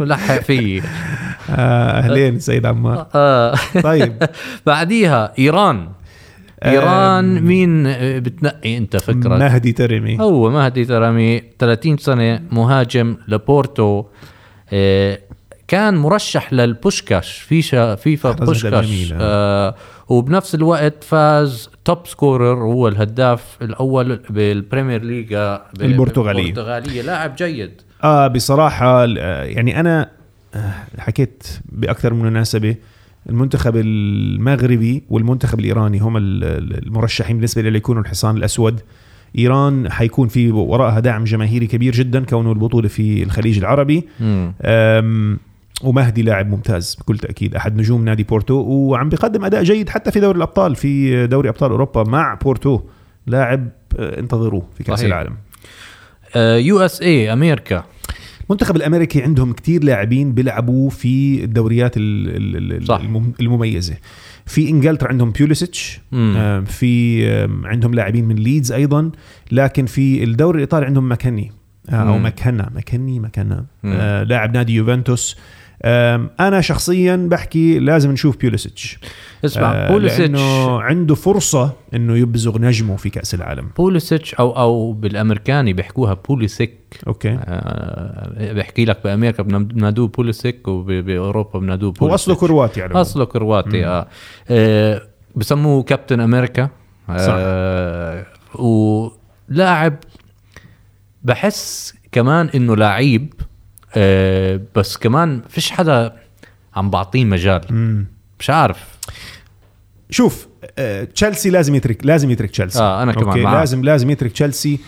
لحق 0.00 0.40
فيي 0.40 0.82
آه 1.50 1.98
أهلين 1.98 2.38
سيد 2.40 2.66
عمار. 2.66 3.06
آه. 3.14 3.54
طيب. 3.82 4.22
بعديها 4.66 5.32
إيران. 5.38 5.88
إيران 6.64 7.42
مين 7.42 7.82
بتنقي 8.20 8.76
أنت 8.76 8.96
فكرك 8.96 9.26
مهدي 9.26 9.72
تارمي 9.72 10.20
هو 10.20 10.50
مهدي 10.50 10.84
تارمي 10.84 11.42
30 11.58 11.96
سنة 11.96 12.42
مهاجم 12.50 13.16
لبورتو. 13.28 14.04
آه، 14.72 15.18
كان 15.68 15.96
مرشح 15.96 16.52
للبوشكاش 16.52 17.38
فيشا 17.38 17.94
فيفا 17.94 18.30
بوشكاش. 18.32 19.12
آه. 19.12 19.16
آه 19.20 19.74
وبنفس 20.08 20.54
الوقت 20.54 21.04
فاز 21.04 21.70
top 21.84 22.06
scorer 22.06 22.54
هو 22.64 22.88
الهداف 22.88 23.56
الأول 23.62 24.20
بالبريمير 24.30 25.02
ليغا 25.04 25.66
البرتغالية. 25.80 26.42
البرتغالية. 26.42 27.02
لاعب 27.02 27.36
جيد. 27.36 27.80
آه 28.04 28.26
بصراحة 28.26 29.04
آه، 29.04 29.44
يعني 29.44 29.80
أنا 29.80 30.10
آه، 30.54 30.74
حكيت 30.98 31.46
بأكثر 31.64 32.14
من 32.14 32.24
مناسبة. 32.24 32.76
المنتخب 33.28 33.76
المغربي 33.76 35.02
والمنتخب 35.10 35.58
الإيراني 35.60 35.98
هم 35.98 36.16
ال- 36.16 36.44
ال- 36.44 36.86
المرشحين 36.86 37.36
بالنسبة 37.36 37.62
لي 37.62 37.70
ليكونوا 37.70 38.02
الحصان 38.02 38.36
الأسود. 38.36 38.80
إيران 39.38 39.90
حيكون 39.92 40.28
في 40.28 40.50
وراءها 40.52 41.00
دعم 41.00 41.24
جماهيري 41.24 41.66
كبير 41.66 41.92
جدا 41.92 42.24
كونه 42.24 42.52
البطولة 42.52 42.88
في 42.88 43.22
الخليج 43.22 43.58
العربي. 43.58 44.04
ومهدي 45.82 46.22
لاعب 46.22 46.50
ممتاز 46.50 46.96
بكل 47.00 47.18
تأكيد 47.18 47.54
أحد 47.54 47.76
نجوم 47.78 48.04
نادي 48.04 48.22
بورتو 48.22 48.54
وعم 48.54 49.08
بيقدم 49.08 49.44
أداء 49.44 49.62
جيد 49.62 49.88
حتى 49.88 50.10
في 50.10 50.20
دوري 50.20 50.36
الأبطال 50.36 50.76
في 50.76 51.26
دوري 51.26 51.48
أبطال 51.48 51.70
أوروبا 51.70 52.02
مع 52.02 52.34
بورتو 52.34 52.80
لاعب 53.26 53.68
أه، 53.98 54.18
انتظروه 54.20 54.66
في 54.78 54.84
كأس. 54.84 55.04
العالم. 55.04 55.36
USA 56.66 57.32
أمريكا 57.32 57.84
المنتخب 58.50 58.76
الأمريكي 58.76 59.22
عندهم 59.22 59.52
كتير 59.52 59.84
لاعبين 59.84 60.32
بيلعبوا 60.32 60.90
في 60.90 61.44
الدوريات 61.44 61.96
ال- 61.96 62.36
ال- 62.36 62.72
ال- 62.82 62.86
صح. 62.86 63.00
المم- 63.00 63.32
المميزة 63.40 63.94
في 64.46 64.68
إنجلترا 64.68 65.08
عندهم 65.08 65.30
بيوليسيتش. 65.30 66.00
آه، 66.14 66.60
في 66.60 67.26
عندهم 67.64 67.94
لاعبين 67.94 68.24
من 68.24 68.36
ليدز 68.36 68.72
أيضا 68.72 69.10
لكن 69.52 69.86
في 69.86 70.24
الدوري 70.24 70.56
الإيطالي 70.56 70.86
عندهم 70.86 71.08
ماكيني 71.08 71.52
آه، 71.88 71.94
أو 71.94 72.18
ماكيني 72.74 73.20
ماكينا 73.20 73.64
مم. 73.82 73.92
آه، 74.00 74.22
لاعب 74.22 74.54
نادي 74.56 74.74
يوفنتوس 74.74 75.36
أنا 76.40 76.60
شخصيا 76.60 77.16
بحكي 77.16 77.78
لازم 77.78 78.10
نشوف 78.12 78.36
بيوليسيتش 78.36 78.98
اسمع 79.44 79.72
آه، 79.74 79.92
بوليسيتش 79.92 80.20
لأنه 80.40 80.80
عنده 80.80 81.14
فرصة 81.14 81.72
إنه 81.94 82.16
يبزغ 82.16 82.58
نجمه 82.58 82.96
في 82.96 83.10
كأس 83.10 83.34
العالم. 83.34 83.68
بوليسيتش 83.76 84.34
أو 84.34 84.50
أو 84.58 84.92
بالأمريكاني 84.92 85.72
بيحكوها 85.72 86.14
بوليسيك 86.28 86.78
أوكي. 87.06 87.38
آه 87.40 88.52
بحكي 88.52 88.84
لك 88.84 88.98
بأمريكا 89.04 89.42
بن- 89.42 89.64
بنادوه 89.64 90.08
بوليسيك 90.08 90.68
وباوروبا 90.68 91.58
بنادوه 91.58 91.88
هو 91.90 91.92
بوليسيك 91.92 92.14
اصله 92.14 92.34
كرواتي 92.34 92.80
يعني 92.80 92.94
أصله 92.94 93.24
كرواتي 93.24 93.86
آه. 93.86 94.06
آه 94.50 95.02
بسموه 95.36 95.82
Captain 95.82 96.20
America. 96.20 96.68
آه 97.10 98.26
ولاعب 98.54 99.94
بحس 101.22 101.94
كمان 102.12 102.48
إنه 102.54 102.76
لعيب 102.76 103.34
آه 103.96 104.60
بس 104.76 104.96
كمان 104.96 105.42
فيش 105.48 105.70
حدا 105.70 106.12
عم 106.76 106.90
بعطيه 106.90 107.24
مجال. 107.24 107.60
مم. 107.70 108.06
مش 108.40 108.50
عارف. 108.50 108.98
شوف 110.10 110.48
آه، 110.78 111.04
تشيلسي 111.04 111.50
لازم 111.50 111.74
يترك 111.74 112.06
لازم 112.06 112.30
يترك 112.30 112.50
تشيلسي. 112.50 112.78
آه، 112.78 113.02
أنا 113.02 113.12
كمان 113.12 113.26
أوكي. 113.26 113.42
لازم 113.42 113.84
لازم 113.84 114.10
يترك 114.10 114.32
تشيلسي. 114.32 114.78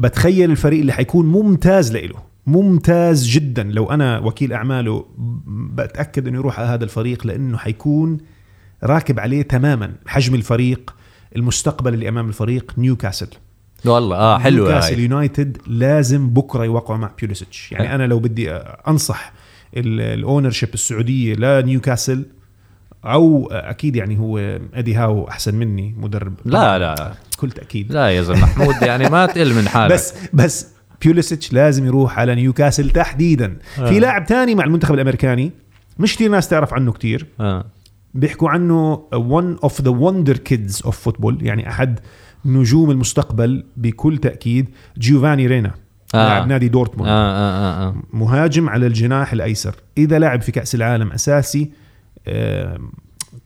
بتخيل 0.00 0.50
الفريق 0.50 0.80
اللي 0.80 0.92
حيكون 0.92 1.26
ممتاز 1.26 1.92
لإله 1.92 2.22
ممتاز 2.46 3.26
جدا. 3.26 3.62
لو 3.62 3.90
أنا 3.90 4.18
وكيل 4.18 4.52
أعماله 4.52 5.06
بتأكد 5.74 6.28
إنه 6.28 6.38
يروح 6.38 6.60
على 6.60 6.68
هذا 6.68 6.84
الفريق 6.84 7.26
لأنه 7.26 7.58
حيكون 7.58 8.18
راكب 8.84 9.20
عليه 9.20 9.42
تماما 9.42 9.92
حجم 10.06 10.34
الفريق 10.34 10.94
المستقبل 11.36 11.94
اللي 11.94 12.08
أمام 12.08 12.28
الفريق 12.28 12.72
نيوكاسل. 12.78 13.28
والله 13.84 14.16
آه 14.16 14.38
حلوة 14.38 14.68
نيوكاسل 14.68 15.00
يونايتد 15.00 15.58
لازم 15.66 16.30
بكرة 16.30 16.64
يوقعوا 16.64 16.98
مع 16.98 17.10
بيوليسيتش. 17.18 17.72
يعني 17.72 17.88
حلو. 17.88 17.94
أنا 17.94 18.06
لو 18.06 18.18
بدي 18.18 18.50
أنصح 18.52 19.32
ال 19.76 20.50
ownership 20.50 20.74
السعودية 20.74 21.34
لنيوكاسل 21.34 22.26
أو 23.04 23.48
أكيد 23.50 23.96
يعني 23.96 24.18
هو 24.18 24.58
إدي 24.74 24.94
هاو 24.94 25.28
أحسن 25.28 25.54
مني 25.54 25.94
مدرب 25.98 26.34
لا 26.44 26.78
لا 26.78 27.12
بكل 27.32 27.50
تأكيد 27.50 27.92
لا 27.92 28.08
يا 28.08 28.22
زلمة 28.22 28.42
محمود 28.42 28.74
يعني 28.88 29.08
ما 29.08 29.26
تقل 29.26 29.54
من 29.54 29.68
حالك 29.68 29.92
بس 29.92 30.14
بس 30.32 30.66
بيوليسيتش 31.02 31.52
لازم 31.52 31.86
يروح 31.86 32.18
على 32.18 32.34
نيوكاسل 32.34 32.90
تحديدا 32.90 33.58
آه. 33.78 33.88
في 33.88 34.00
لاعب 34.00 34.26
تاني 34.26 34.54
مع 34.54 34.64
المنتخب 34.64 34.94
الأمريكاني 34.94 35.52
مش 35.98 36.14
كثير 36.14 36.30
ناس 36.30 36.48
تعرف 36.48 36.74
عنه 36.74 36.92
كتير 36.92 37.26
آه. 37.40 37.64
بيحكوا 38.14 38.50
عنه 38.50 39.02
one 39.12 39.68
of 39.68 39.72
the 39.72 39.92
wonder 39.92 40.36
kids 40.50 40.86
of 40.86 40.92
football 40.92 41.42
يعني 41.42 41.68
أحد 41.68 42.00
نجوم 42.44 42.90
المستقبل 42.90 43.64
بكل 43.76 44.18
تأكيد 44.18 44.68
جيوفاني 44.98 45.46
رينا 45.46 45.74
آه. 46.14 46.28
لاعب 46.28 46.48
نادي 46.48 46.68
دورتموند 46.68 47.10
آه, 47.10 47.12
آه, 47.12 47.86
آه, 47.86 47.88
آه. 47.88 47.94
مهاجم 48.12 48.68
على 48.68 48.86
الجناح 48.86 49.32
الأيسر 49.32 49.74
إذا 49.98 50.18
لعب 50.18 50.42
في 50.42 50.52
كأس 50.52 50.74
العالم 50.74 51.12
أساسي 51.12 51.62
آه، 51.62 51.87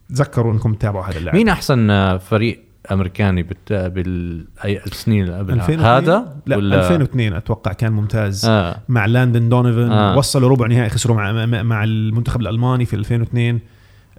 تذكروا 0.08 0.52
إنكم 0.52 0.74
تتابعوا 0.74 1.04
هذا 1.04 1.18
اللاعب 1.18 1.36
مين 1.36 1.48
أحسن 1.48 1.90
آه، 1.90 2.16
فريق 2.16 2.62
أمريكاني 2.92 3.42
بت... 3.42 3.72
بالسنين 3.72 5.24
اللي 5.24 5.38
قبلها 5.38 5.56
2002 5.56 5.80
هذا 5.80 6.36
لا 6.46 6.56
ولا 6.56 6.80
2002 6.80 7.32
أتوقع 7.32 7.72
كان 7.72 7.92
ممتاز 7.92 8.44
آه 8.46 8.76
مع 8.88 9.06
لاندن 9.06 9.48
دونيفن 9.48 9.90
آه. 9.92 10.12
آه. 10.14 10.18
وصلوا 10.18 10.48
ربع 10.50 10.66
نهائي 10.66 10.88
خسروا 10.90 11.16
مع 11.16 11.46
مع- 11.62 11.84
المنتخب 11.84 12.40
الألماني 12.40 12.84
في 12.84 12.96
2002 12.96 13.60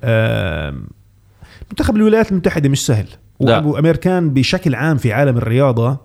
آه، 0.04 0.74
منتخب 1.72 1.96
الولايات 1.96 2.32
المتحدة 2.32 2.70
مش 2.70 2.86
سهل. 2.86 3.08
وامريكان 3.40 4.30
بشكل 4.34 4.76
عام 4.76 4.98
في 4.98 5.14
عالم 5.14 5.38
الرياضة 5.38 5.98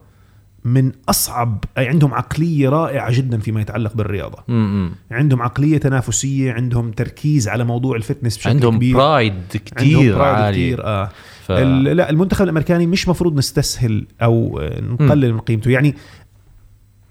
من 0.75 0.93
أصعب 1.09 1.65
عندهم 1.77 2.15
عقلية 2.15 2.69
رائعة 2.69 3.13
جدا 3.13 3.39
فيما 3.39 3.61
يتعلق 3.61 3.95
بالرياضة. 3.95 4.39
امم 4.49 4.93
عندهم 5.11 5.43
عقلية 5.43 5.79
تنافسية 5.79 6.53
عندهم 6.53 6.91
تركيز 6.91 7.49
على 7.49 7.65
موضوع 7.65 7.97
ال 7.97 8.01
fitness 8.01 8.37
بشكل 8.37 8.51
عندهم 8.51 8.77
كبير. 8.77 8.97
pride 8.97 9.33
عندهم 9.33 9.61
كتير 9.65 10.17
pride 10.19 10.35
عالي. 10.35 10.53
كتير 10.57 10.87
آه. 10.87 11.11
ف... 11.47 11.53
لا 11.53 12.11
المنتخب 12.11 12.45
الأمريكاني 12.45 12.87
مش 12.87 13.09
مفروض 13.09 13.37
نستسهل 13.37 14.07
أو 14.23 14.61
آه، 14.63 14.81
نقلل 14.81 15.33
من 15.35 15.41
قيمته. 15.41 15.71
يعني 15.71 15.95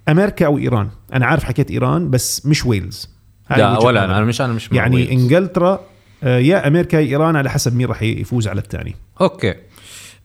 أمريكا 0.09 0.45
أو 0.45 0.57
إيران. 0.57 0.89
أنا 1.13 1.25
عارف 1.25 1.43
حكيت 1.43 1.71
إيران 1.71 2.09
بس 2.09 2.45
مش 2.45 2.65
ويلز. 2.65 3.09
لا 3.49 3.79
ولا 3.79 4.01
نظري. 4.01 4.17
أنا 4.17 4.25
مش 4.25 4.41
أنا 4.41 4.53
مش 4.53 4.69
يعني 4.71 4.95
ويلز. 4.95 5.11
إنجلترا 5.11 5.79
آه، 6.23 6.37
يا 6.37 6.67
أمريكا 6.67 6.97
يا 6.97 7.07
إيران 7.07 7.35
على 7.35 7.49
حسب 7.49 7.75
مين 7.75 7.87
راح 7.87 8.01
يفوز 8.03 8.47
على 8.47 8.61
الثاني 8.61 8.95
أوكي. 9.21 9.55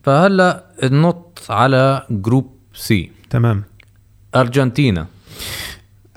فهلأ 0.03 0.63
ننط 0.83 1.41
على 1.49 2.07
Group 2.09 2.53
C. 2.73 3.11
تمام. 3.33 3.63
أرجنتينا. 4.35 5.07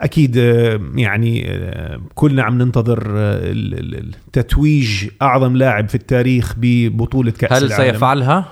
أكيد 0.01 0.37
آه، 0.39 0.81
يعني 0.95 1.51
آه، 1.51 2.01
كلنا 2.15 2.43
عم 2.43 2.63
ننتظر 2.63 3.13
آه، 3.17 3.55
تتويج 4.33 5.09
أعظم 5.23 5.57
لاعب 5.57 5.89
في 5.89 5.95
التاريخ 5.95 6.55
ببطولة 6.57 7.31
كأس 7.31 7.53
هل 7.53 7.65
العالم. 7.65 7.93
سيفعلها؟ 7.93 8.49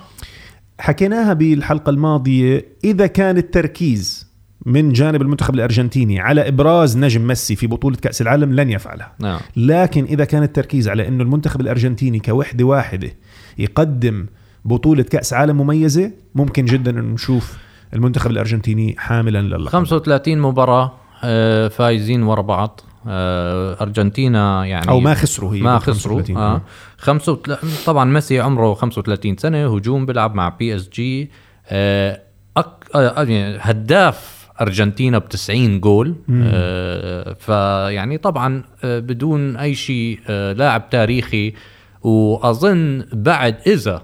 حكيناها 0.80 1.33
بالحلقة 1.33 1.90
الماضية 1.90 2.64
إذا 2.85 3.06
كان 3.06 3.37
التركيز 3.37 4.26
من 4.66 4.92
جانب 4.92 5.23
المنتخب 5.23 5.54
الأرجنتيني 5.54 6.21
على 6.21 6.49
إبراز 6.49 6.99
نجم 6.99 7.26
ميسي 7.26 7.56
في 7.56 7.66
بطولة 7.66 7.97
كأس 7.97 8.23
العالم 8.23 8.54
لن 8.54 8.71
يفعلها. 8.71 9.12
نعم. 9.21 9.40
لكن 9.56 10.04
إذا 10.04 10.25
كان 10.25 10.42
التركيز 10.42 10.88
على 10.88 11.09
إنه 11.09 11.23
المنتخب 11.23 11.61
الأرجنتيني 11.61 12.18
كوحدة 12.18 12.64
واحدة 12.64 13.11
يقدم 13.59 14.26
بطولة 14.64 15.02
كأس 15.02 15.33
عالم 15.33 15.56
مميزة 15.56 16.11
ممكن 16.35 16.64
جدا 16.64 16.90
انه 16.90 17.14
نشوف 17.14 17.56
المنتخب 17.94 18.30
الأرجنتيني 18.30 18.94
حاملا 18.98 19.42
للقب. 19.42 19.68
35 19.68 20.38
مباراة 20.38 20.92
آه، 21.24 21.68
فايزين 21.68 22.22
ورا 22.22 22.42
بعض. 22.42 22.80
آه، 23.08 23.76
أرجنتينا 23.82 24.64
يعني 24.66 24.88
أو 24.88 25.00
ما 25.00 25.14
خسروا 25.14 25.54
هي 25.54 25.60
ما 25.60 25.78
خسروا 25.78 26.16
35. 26.16 26.36
آه. 26.36 26.62
خمسة 26.98 27.32
وتل... 27.32 27.56
طبعا 27.86 28.04
ميسي 28.04 28.40
عمره 28.40 28.74
35 28.74 29.36
سنة 29.36 29.76
هجوم 29.76 30.06
بيلعب 30.06 30.34
مع 30.34 30.48
PSG. 30.48 31.30
آه، 31.68 32.20
أك... 32.56 32.66
آه، 32.94 33.22
يعني 33.22 33.56
هداف 33.60 34.48
أرجنتينا 34.60 35.18
ب 35.18 35.28
90 35.28 35.80
جول. 35.80 36.14
آه 36.42 37.32
فيعني 37.32 38.18
طبعا 38.18 38.62
آه، 38.84 38.98
بدون 38.98 39.56
أي 39.56 39.74
شيء 39.74 40.20
آه، 40.28 40.52
لاعب 40.52 40.90
تاريخي. 40.90 41.54
وأظن 42.02 43.04
بعد 43.12 43.56
إذا 43.66 44.02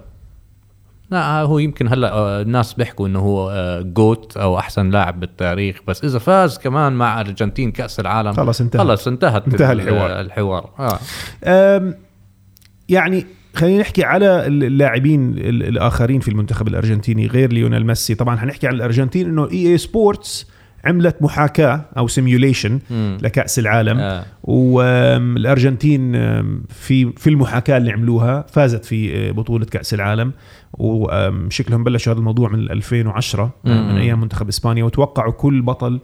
لا 1.11 1.41
هو 1.41 1.59
يمكن 1.59 1.89
هلا 1.89 2.13
آه، 2.13 2.43
الناس 2.43 2.73
بيحكوا 2.75 3.07
إنه 3.09 3.19
هو 3.19 3.51
آه، 3.51 3.81
GOAT 3.81 4.37
أو 4.37 4.59
أحسن 4.59 4.91
لاعب 4.91 5.21
بالتاريخ 5.21 5.81
بس 5.87 6.05
إذا 6.05 6.19
فاز 6.19 6.59
كمان 6.59 6.93
مع 6.93 7.21
أرجنتين 7.21 7.73
كأس 7.73 8.01
العالم 8.01 8.33
خلص 8.33 8.61
انتهى. 8.61 8.79
خلص 8.81 9.09
انتهت 9.09 9.47
انتهى 9.49 9.73
ال- 9.73 9.81
الحوار. 9.81 10.21
الحوار 10.21 10.71
آه. 10.79 10.99
أم، 11.45 11.95
يعني 12.89 13.27
خلينا 13.55 13.81
نحكي 13.81 14.05
على 14.05 14.47
اللاعبين 14.47 15.31
ال- 15.39 15.63
الآخرين 15.63 16.21
في 16.21 16.29
المنتخب 16.29 16.69
الأرجنتيني 16.69 17.27
غير 17.27 17.53
ليونيل 17.53 17.87
ميسي 17.87 18.15
طبعا 18.15 18.37
حنحكي 18.37 18.67
عن 18.67 18.75
الأرجنتين 18.75 19.29
إنه 19.29 19.51
EA 19.51 19.67
Sports 19.73 20.47
عملت 20.85 21.23
محاكاة 21.23 21.85
أو 21.99 22.09
simulation. 22.09 22.79
لكأس 23.23 23.59
العالم 23.59 23.99
آه. 23.99 24.25
والارجنتين 24.43 26.13
في 26.69 27.13
في 27.17 27.31
المحاكاة 27.31 27.77
اللي 27.77 27.93
عملوها 27.93 28.45
فازت 28.53 28.85
في 28.85 29.33
بطولة 29.33 29.65
كأس 29.65 29.95
العالم 29.95 30.33
وشكلهم 30.79 31.85
بلشوا 31.85 32.13
هذا 32.13 32.19
الموضوع 32.19 32.49
من 32.49 32.71
2010 32.71 33.51
مم. 33.65 33.89
من 33.89 33.99
أيام 33.99 34.21
منتخب 34.21 34.49
إسبانيا 34.49 34.85
وتوقعوا 34.85 35.33
كل 35.33 35.63
بطل 35.63 36.01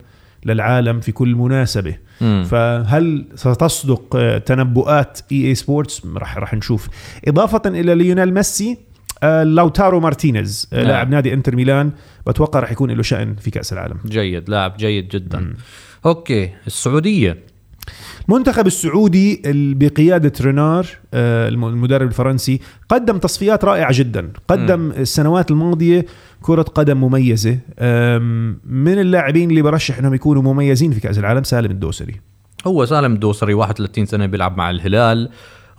للعالم 0.47 1.01
في 1.01 1.13
كل 1.13 1.35
مناسبة 1.35 1.97
مم. 2.21 2.45
فهل 2.51 3.25
ستصدق 3.35 4.17
آه، 4.17 4.39
تنبؤات 4.39 5.21
EA 5.33 5.47
Sports 5.47 6.07
راح 6.17 6.39
راح 6.39 6.55
نشوف 6.55 6.89
إضافة 7.29 7.63
إلى 7.67 7.95
ليونيل 7.95 8.35
ميسي 8.35 8.79
آه، 9.23 9.45
لوتارو 9.45 10.01
مارتينيز 10.01 10.69
آه، 10.73 10.77
نعم. 10.77 10.87
لاعب 10.87 11.11
نادي 11.11 11.33
إنتر 11.33 11.57
ميلان 11.57 11.93
بتوقع 12.27 12.61
راح 12.61 12.73
يكون 12.73 12.91
له 12.91 13.03
شأن 13.03 13.35
في 13.35 13.51
كأس 13.51 13.73
العالم 13.73 13.97
جيد 14.07 14.51
لاعب 14.51 14.77
جيد 14.77 15.09
جدا 15.09 15.39
مم. 15.39 15.55
أوكي 16.07 16.51
السعودية 16.67 17.39
المنتخب 18.29 18.67
السعودي 18.67 19.43
ال- 19.47 19.75
بقيادة 19.75 20.33
رينار 20.41 20.87
آه، 21.15 21.49
الم- 21.49 21.65
المدرب 21.65 22.09
الفرنسي 22.09 22.61
قدم 22.89 23.19
تصفيات 23.19 23.65
رائعة 23.65 23.89
جدا. 23.93 24.31
قدم 24.49 24.91
السنوات 24.91 25.51
الماضية 25.51 26.07
كرة 26.43 26.63
قدم 26.63 26.97
مميزة. 27.01 27.59
من 28.65 28.99
اللاعبين 28.99 29.51
اللي 29.51 29.63
برشح 29.63 29.99
إنهم 29.99 30.15
يكونوا 30.15 30.43
مميزين 30.43 30.93
في 30.93 31.01
كأس 31.01 31.19
العالم؟ 31.19 31.43
سالم 31.43 31.71
الدوسري. 31.71 32.21
هو 32.67 32.85
سالم 32.85 33.13
الدوسري 33.13 33.55
31 33.55 34.07
سنة 34.07 34.27
بيلعب 34.27 34.57
مع 34.59 34.71
الهلال. 34.71 35.29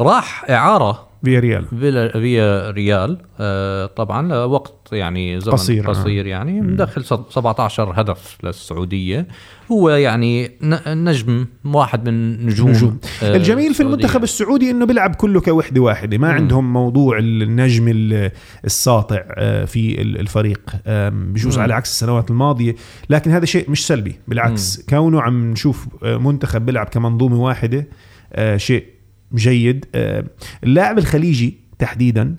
راح 0.01 0.45
إعارة 0.49 1.06
فيا 1.25 1.39
ريال. 1.39 1.65
فيا 2.11 2.71
ريال. 2.71 3.17
آه 3.39 3.85
طبعا 3.85 4.27
لوقت 4.27 4.73
يعني 4.91 5.39
زمن 5.39 5.53
قصير، 5.53 5.81
قصير, 5.81 5.89
آه. 5.99 6.01
قصير 6.03 6.25
يعني 6.25 6.61
مدخل 6.61 7.03
صد- 7.05 7.29
17 7.29 8.01
هدف 8.01 8.37
للسعودية. 8.43 9.27
هو 9.71 9.89
يعني 9.89 10.51
نجم 10.87 11.45
واحد 11.65 12.09
من 12.09 12.45
نجوم, 12.45 12.69
نجوم. 12.69 12.99
آه 13.23 13.35
الجميل 13.35 13.73
في. 13.73 13.83
المنتخب 13.83 14.23
السعودي 14.23 14.71
إنه 14.71 14.85
بيلعب 14.85 15.15
كله 15.15 15.41
كوحدة 15.41 15.81
واحدة. 15.81 16.17
ما 16.17 16.31
عندهم 16.31 16.73
موضوع 16.73 17.17
النجم 17.17 17.87
ال- 17.87 18.31
الساطع 18.65 19.23
آه، 19.37 19.65
في 19.65 20.01
ال- 20.01 20.19
الفريق. 20.19 20.61
بجوز. 21.09 21.59
على 21.59 21.73
عكس 21.73 21.91
السنوات 21.91 22.29
الماضية. 22.31 22.75
لكن 23.09 23.31
هذا 23.31 23.45
شيء 23.45 23.71
مش 23.71 23.87
سلبي 23.87 24.15
بالعكس. 24.27 24.85
كونه 24.89 25.21
عم 25.21 25.51
نشوف 25.51 25.87
آه، 26.03 26.17
منتخب 26.17 26.65
بيلعب 26.65 26.85
كمنظومة 26.85 27.41
واحدة 27.43 27.87
آه، 28.33 28.57
شيء 28.57 28.85
جيد. 29.35 29.85
آه، 29.95 30.23
اللاعب 30.63 30.97
الخليجي 30.97 31.57
تحديدا 31.79 32.35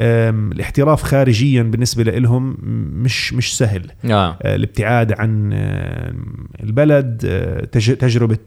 الاحتراف 0.00 1.02
خارجيا 1.02 1.62
بالنسبة 1.62 2.02
لهم 2.02 2.56
مش 3.02 3.32
مش 3.32 3.56
سهل. 3.58 3.90
آه. 4.04 4.36
آه، 4.42 4.54
الابتعاد 4.56 5.12
عن 5.12 5.50
البلد 6.62 7.22
آه، 7.26 7.64
تج- 7.64 7.96
تجربة 7.96 8.38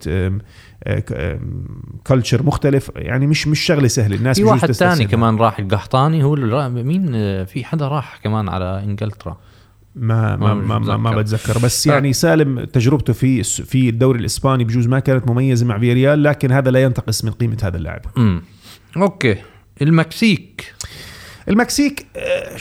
culture 2.08 2.44
مختلف. 2.44 2.92
يعني 2.96 3.28
مش 3.28 3.48
مش 3.48 3.60
شغلة 3.60 3.88
سهلة. 3.88 4.16
الناس 4.16 4.38
في 4.38 4.44
واحد. 4.44 4.72
ثاني 4.72 5.06
كمان 5.06 5.36
راح 5.38 5.60
القحطاني 5.60 6.24
هو 6.24 6.36
مين؟ 6.84 7.06
في 7.46 7.64
حدا 7.64 7.88
راح 7.88 8.20
كمان 8.24 8.50
على 8.50 8.84
إنجلترا. 8.84 9.38
ما 9.96 10.36
ما 10.36 10.54
ما 10.54 10.80
ما, 10.80 10.98
ما, 10.98 11.16
بتذكر. 11.16 11.58
بس 11.64 11.88
يعني 11.88 12.14
سالم 12.14 12.64
تجربته 12.64 13.14
في 13.14 13.44
في 13.44 13.90
الدوري 13.90 14.20
الإسباني 14.20 14.64
بجوز 14.64 14.88
ما 14.88 15.00
كانت 15.00 15.30
مميزة 15.30 15.66
مع 15.66 15.80
فياريال 15.80 16.24
لكن 16.24 16.52
هذا 16.52 16.72
لا 16.72 16.84
ينتقص 16.84 17.26
من 17.26 17.32
قيمة 17.32 17.58
هذا 17.64 17.78
اللاعب. 17.78 18.02
أوكي. 18.98 19.36
المكسيك. 19.82 20.74
المكسيك 21.50 22.06
آه، 22.18 22.58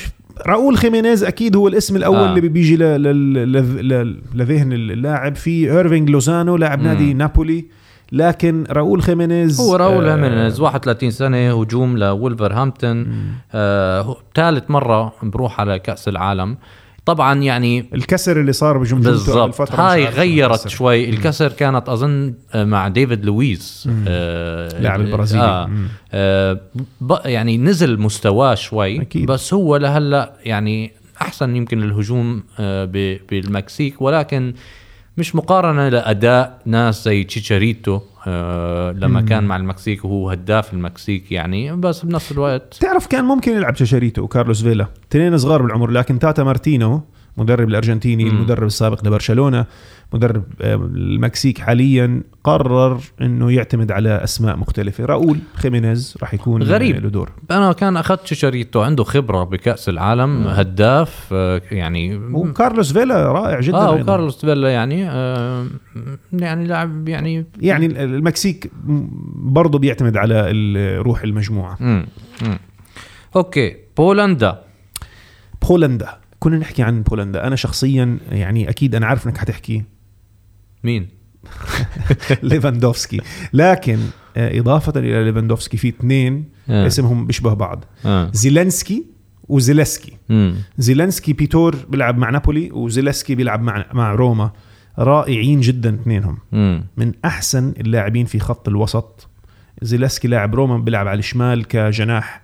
راؤول 0.46 0.78
خيمينيز 0.78 1.24
أكيد 1.24 1.56
هو 1.56 1.68
الاسم 1.68 1.96
الأول 1.96 2.16
آه. 2.16 2.26
آه. 2.26 2.36
اللي 2.36 2.48
بيجي 2.48 2.76
لذهن 4.34 4.72
اللاعب. 4.72 5.36
في 5.36 5.72
إيرفينج 5.72 6.10
لوزانو 6.10 6.56
لاعب. 6.56 6.82
نادي 6.82 7.14
نابولي 7.14 7.64
لكن 8.12 8.64
راؤول 8.70 9.02
خيمينيز 9.02 9.60
هو 9.60 9.76
راؤول 9.76 10.08
آه، 10.08 10.14
هيمينيز 10.14 10.60
31 10.60 11.10
سنة 11.10 11.60
هجوم 11.60 11.98
لولفرهامبتون 11.98 13.06
آه 13.52 14.16
ثالث 14.34 14.70
مرة 14.70 15.12
بروح 15.22 15.60
على 15.60 15.78
كأس 15.78 16.08
العالم. 16.08 16.56
طبعا 17.06 17.42
يعني 17.42 17.84
الكسر 17.94 18.40
اللي 18.40 18.52
صار 18.52 18.78
بجمجمته 18.78 19.10
بالضبط 19.10 19.72
هاي 19.80 20.04
غيرت 20.04 20.50
الكسر. 20.52 20.68
شوي 20.68 21.08
الكسر 21.10 21.48
كانت 21.52 21.88
أظن 21.88 22.34
آه، 22.54 22.64
مع 22.64 22.88
ديفيد 22.88 23.24
لويس 23.24 23.86
مم. 23.86 24.04
آه 24.08 24.78
اللاعب 24.78 25.00
البرازيلي 25.00 25.42
آه 25.44 25.66
مم. 25.66 25.86
آه 26.12 26.60
ب- 27.00 27.16
يعني 27.24 27.58
نزل 27.58 28.00
مستواه 28.00 28.54
شوي 28.54 29.00
أكيد. 29.00 29.26
بس 29.26 29.54
هو 29.54 29.76
لهلأ 29.76 30.32
يعني 30.44 30.92
أحسن 31.22 31.56
يمكن 31.56 31.82
الهجوم 31.82 32.42
آه 32.60 32.84
بالمكسيك 33.30 34.02
ولكن 34.02 34.54
مش 35.16 35.36
مقارنة 35.36 35.88
لأداء 35.88 36.58
ناس 36.66 37.04
زي 37.04 37.24
تشيتشاريتو 37.24 38.00
آه 38.26 38.92
لما 38.92 39.20
مم. 39.20 39.26
كان 39.26 39.44
مع 39.44 39.56
المكسيك 39.56 40.04
وهو 40.04 40.30
هداف 40.30 40.72
المكسيك 40.74 41.32
يعني 41.32 41.76
بس 41.76 42.04
بنفس 42.04 42.32
الوقت 42.32 42.74
تعرف 42.80 43.06
كان 43.06 43.24
ممكن 43.24 43.52
يلعب 43.52 43.74
تشاريتو 43.74 44.22
وكارلوس 44.22 44.62
فيلا 44.62 44.86
اثنين 45.10 45.38
صغار 45.38 45.62
بالعمر 45.62 45.90
لكن 45.90 46.18
تاتا 46.18 46.44
مارتينو 46.44 47.02
مدرب 47.36 47.68
الأرجنتيني 47.68 48.24
مم. 48.24 48.30
المدرب 48.30 48.66
السابق 48.66 49.06
لبرشلونة 49.06 49.66
مدرب 50.12 50.44
آه، 50.60 50.74
المكسيك 50.74 51.58
حاليا 51.58 52.22
قرر 52.44 53.00
إنه 53.20 53.52
يعتمد 53.52 53.92
على 53.92 54.24
أسماء 54.24 54.56
مختلفة 54.56 55.04
راؤول 55.04 55.38
خيمينيز 55.54 56.16
راح 56.22 56.34
يكون 56.34 56.62
غريب. 56.62 56.96
له 56.96 57.08
دور 57.08 57.30
أنا 57.50 57.72
كان 57.72 57.96
أخذت 57.96 58.20
تشيتشاريتو 58.22 58.80
عنده 58.82 59.04
خبرة 59.04 59.44
بكأس 59.44 59.88
العالم 59.88 60.46
هداف 60.46 61.28
آه 61.32 61.62
يعني 61.70 62.16
وكارلوس 62.16 62.92
فيلا 62.92 63.32
رائع 63.32 63.60
جدا 63.60 63.76
آه. 63.76 63.90
وكارلوس 63.90 64.40
فيلا 64.40 64.72
يعني 64.72 65.10
آه 65.10 65.66
يعني 66.32 66.66
لاعب 66.66 67.08
يعني 67.08 67.46
يعني 67.60 67.86
المكسيك 67.86 68.70
برضه 69.34 69.78
بيعتمد 69.78 70.16
على 70.16 70.50
روح 70.98 71.22
المجموعة 71.22 71.76
مم. 71.80 72.06
مم. 72.42 72.58
أوكي 73.36 73.76
بولندا 73.96 74.58
بولندا 75.68 76.21
كنا 76.42 76.58
نحكي 76.58 76.82
عن 76.82 77.02
بولندا 77.02 77.46
أنا 77.46 77.56
شخصيا 77.56 78.18
يعني 78.30 78.68
أكيد 78.68 78.94
أنا 78.94 79.06
عارف 79.06 79.26
إنك 79.26 79.38
حتحكي 79.38 79.82
مين؟ 80.84 81.08
ليفاندوفسكي 82.42 83.20
لكن 83.52 83.98
آه، 84.36 84.60
إضافة 84.60 84.92
إلى 85.00 85.24
ليفاندوفسكي 85.24 85.76
في 85.76 85.88
اثنين 85.88 86.44
آه. 86.70 86.86
اسمهم 86.86 87.26
بيشبه 87.26 87.54
بعض 87.54 87.84
آه. 88.06 88.30
زيلنسكي 88.32 89.04
وزيلسكي 89.48 90.12
مم. 90.28 90.54
زيلنسكي 90.78 91.32
بيتور 91.32 91.76
بيلعب 91.88 92.18
مع 92.18 92.30
نابولي 92.30 92.70
وزيلسكي 92.70 93.34
بيلعب 93.34 93.62
مع 93.62 93.86
مع 93.92 94.14
روما 94.14 94.50
رائعين 94.98 95.60
جدا 95.60 95.94
اثنينهم. 95.94 96.38
من 96.96 97.12
أحسن 97.24 97.74
اللاعبين 97.80 98.26
في 98.26 98.38
خط 98.38 98.68
الوسط 98.68 99.28
زيلسكي 99.82 100.28
لاعب 100.28 100.54
روما 100.54 100.78
بيلعب 100.78 101.08
على 101.08 101.18
الشمال 101.18 101.64
كجناح 101.64 102.42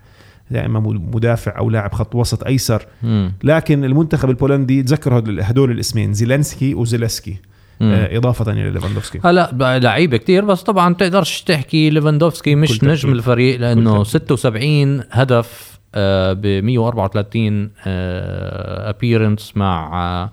يا 0.51 0.65
إما 0.65 0.79
مدافع 1.13 1.57
أو 1.57 1.69
لاعب 1.69 1.93
خط 1.93 2.15
وسط 2.15 2.43
أيسر 2.43 2.85
مم. 3.03 3.33
لكن 3.43 3.83
المنتخب 3.83 4.29
البولندي 4.29 4.83
تذكر 4.83 5.23
هدول 5.41 5.71
الاسمين 5.71 6.13
زيلنسكي 6.13 6.73
وزيلسكي 6.73 7.37
مم. 7.79 7.91
آه، 7.91 8.17
إضافة 8.17 8.51
إلى 8.51 8.69
ليفاندوفسكي 8.69 9.19
هلا 9.23 9.79
لعيبة 9.79 10.17
كتير 10.17 10.45
بس 10.45 10.63
طبعا 10.63 10.93
تقدرش 10.93 11.41
تحكي 11.41 11.89
ليفاندوفسكي 11.89 12.55
مش. 12.55 12.83
نجم 12.83 13.11
الفريق 13.11 13.59
لأنه 13.59 13.91
تأكيد. 13.91 14.05
76 14.05 15.03
هدف 15.11 15.79
ب 15.95 16.63
134 16.63 17.69
appearance 18.89 19.51
مع 19.55 20.01
آه، 20.23 20.31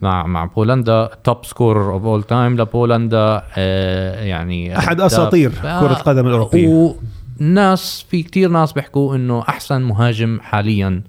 مع 0.00 0.26
مع 0.26 0.44
بولندا 0.44 1.10
top 1.24 1.44
score 1.44 1.92
of 1.92 2.04
all 2.04 2.22
time 2.22 2.60
لبولندا 2.60 3.42
آه، 3.56 4.24
يعني 4.24 4.78
أحد. 4.78 5.00
أساطير 5.00 5.52
آه، 5.64 5.80
كره 5.80 5.92
القدم 5.92 6.26
الاوروبيه 6.26 6.94
وناس 7.40 8.06
في 8.10 8.22
كتير 8.22 8.50
ناس 8.50 8.72
بيحكوا 8.72 9.16
إنه 9.16 9.40
أحسن 9.40 9.82
مهاجم 9.82 10.40
حاليا 10.40 11.02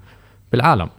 بالعالم. 0.51 0.89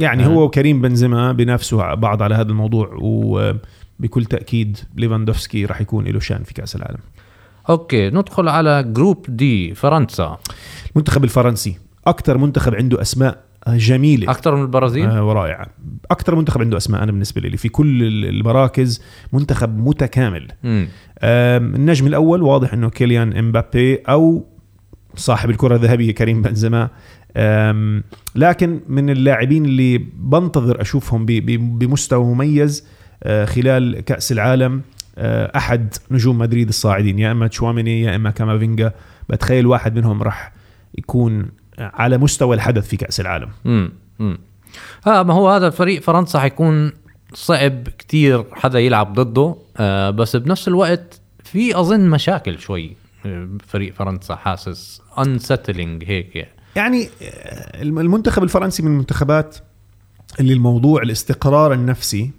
يعني 0.00 0.26
هو 0.26 0.44
وكريم 0.44 0.80
بنزيما 0.80 1.32
بينافسوا 1.32 1.94
بعض 1.94 2.22
على 2.22 2.34
هذا 2.34 2.50
الموضوع 2.50 2.90
وبكل 3.00 4.24
تأكيد 4.24 4.78
ليفاندوفسكي 4.96 5.64
راح 5.64 5.80
يكون 5.80 6.04
له 6.04 6.20
شأن 6.20 6.42
في 6.42 6.54
كأس 6.54 6.76
العالم. 6.76 7.00
أوكي 7.70 8.10
ندخل 8.10 8.48
على 8.48 8.82
group 8.82 9.26
D 9.28 9.74
فرنسا. 9.74 10.38
المنتخب 10.92 11.24
الفرنسي 11.24 11.78
أكثر 12.06 12.38
منتخب 12.38 12.74
عنده 12.74 13.00
أسماء 13.00 13.44
جميلة. 13.68 14.30
أكثر 14.30 14.56
من 14.56 14.62
البرازيل؟ 14.62 15.06
آه 15.06 15.24
ورائعة. 15.24 15.66
أكثر 16.10 16.34
منتخب 16.34 16.60
عنده 16.60 16.76
أسماء 16.76 17.02
أنا 17.02 17.12
بالنسبة 17.12 17.40
لي 17.40 17.56
في 17.56 17.68
كل 17.68 18.02
المراكز 18.24 19.02
منتخب 19.32 19.78
متكامل. 19.78 20.48
آم، 20.64 21.74
النجم 21.74 22.06
الأول 22.06 22.42
واضح 22.42 22.72
إنه 22.72 22.90
كيليان 22.90 23.36
إمبابي 23.36 23.96
أو 23.96 24.46
صاحب 25.16 25.50
الكرة 25.50 25.76
الذهبية 25.76 26.14
كريم 26.14 26.42
بنزيما. 26.42 26.88
لكن 28.34 28.80
من 28.88 29.10
اللاعبين 29.10 29.64
اللي 29.64 29.98
بنتظر 30.14 30.80
أشوفهم 30.80 31.26
بمستوى 31.78 32.24
مميز 32.24 32.86
آه، 33.22 33.44
خلال 33.44 34.00
كأس 34.00 34.32
العالم 34.32 34.82
آه، 35.18 35.52
أحد 35.56 35.94
نجوم 36.10 36.38
مدريد 36.38 36.68
الصاعدين 36.68 37.18
يا 37.18 37.32
إما 37.32 37.46
تشواميني 37.46 38.02
يا 38.02 38.16
إما 38.16 38.30
كامافينجا. 38.30 38.92
بتخيل 39.28 39.66
واحد 39.66 39.96
منهم 39.96 40.22
راح 40.22 40.52
يكون 40.98 41.46
على 41.78 42.18
مستوى 42.18 42.56
الحدث 42.56 42.88
في 42.88 42.96
كأس 42.96 43.20
العالم. 43.20 43.48
امم 43.66 43.92
آه 45.06 45.22
ما 45.22 45.34
هو 45.34 45.48
هذا 45.48 45.70
فريق 45.70 46.02
فرنسا 46.02 46.40
حيكون 46.40 46.92
صعب 47.34 47.88
كتير 47.98 48.44
حدا 48.52 48.78
يلعب 48.78 49.12
ضده 49.20 49.56
آه 49.76 50.10
بس 50.10 50.36
بنفس 50.36 50.68
الوقت 50.68 51.20
في 51.44 51.80
أظن 51.80 52.10
مشاكل 52.10 52.58
شوي. 52.58 52.96
فريق 53.66 53.94
فرنسا 53.94 54.34
حاسس 54.34 55.02
unsettling 55.16 56.04
هيك 56.06 56.36
يعني. 56.76 57.08
آه، 57.22 57.82
المنتخب 57.82 58.42
الفرنسي 58.42 58.82
من 58.82 58.92
المنتخبات 58.92 59.56
اللي 60.40 60.52
الموضوع 60.52 61.02
الاستقرار 61.02 61.72
النفسي 61.72 62.30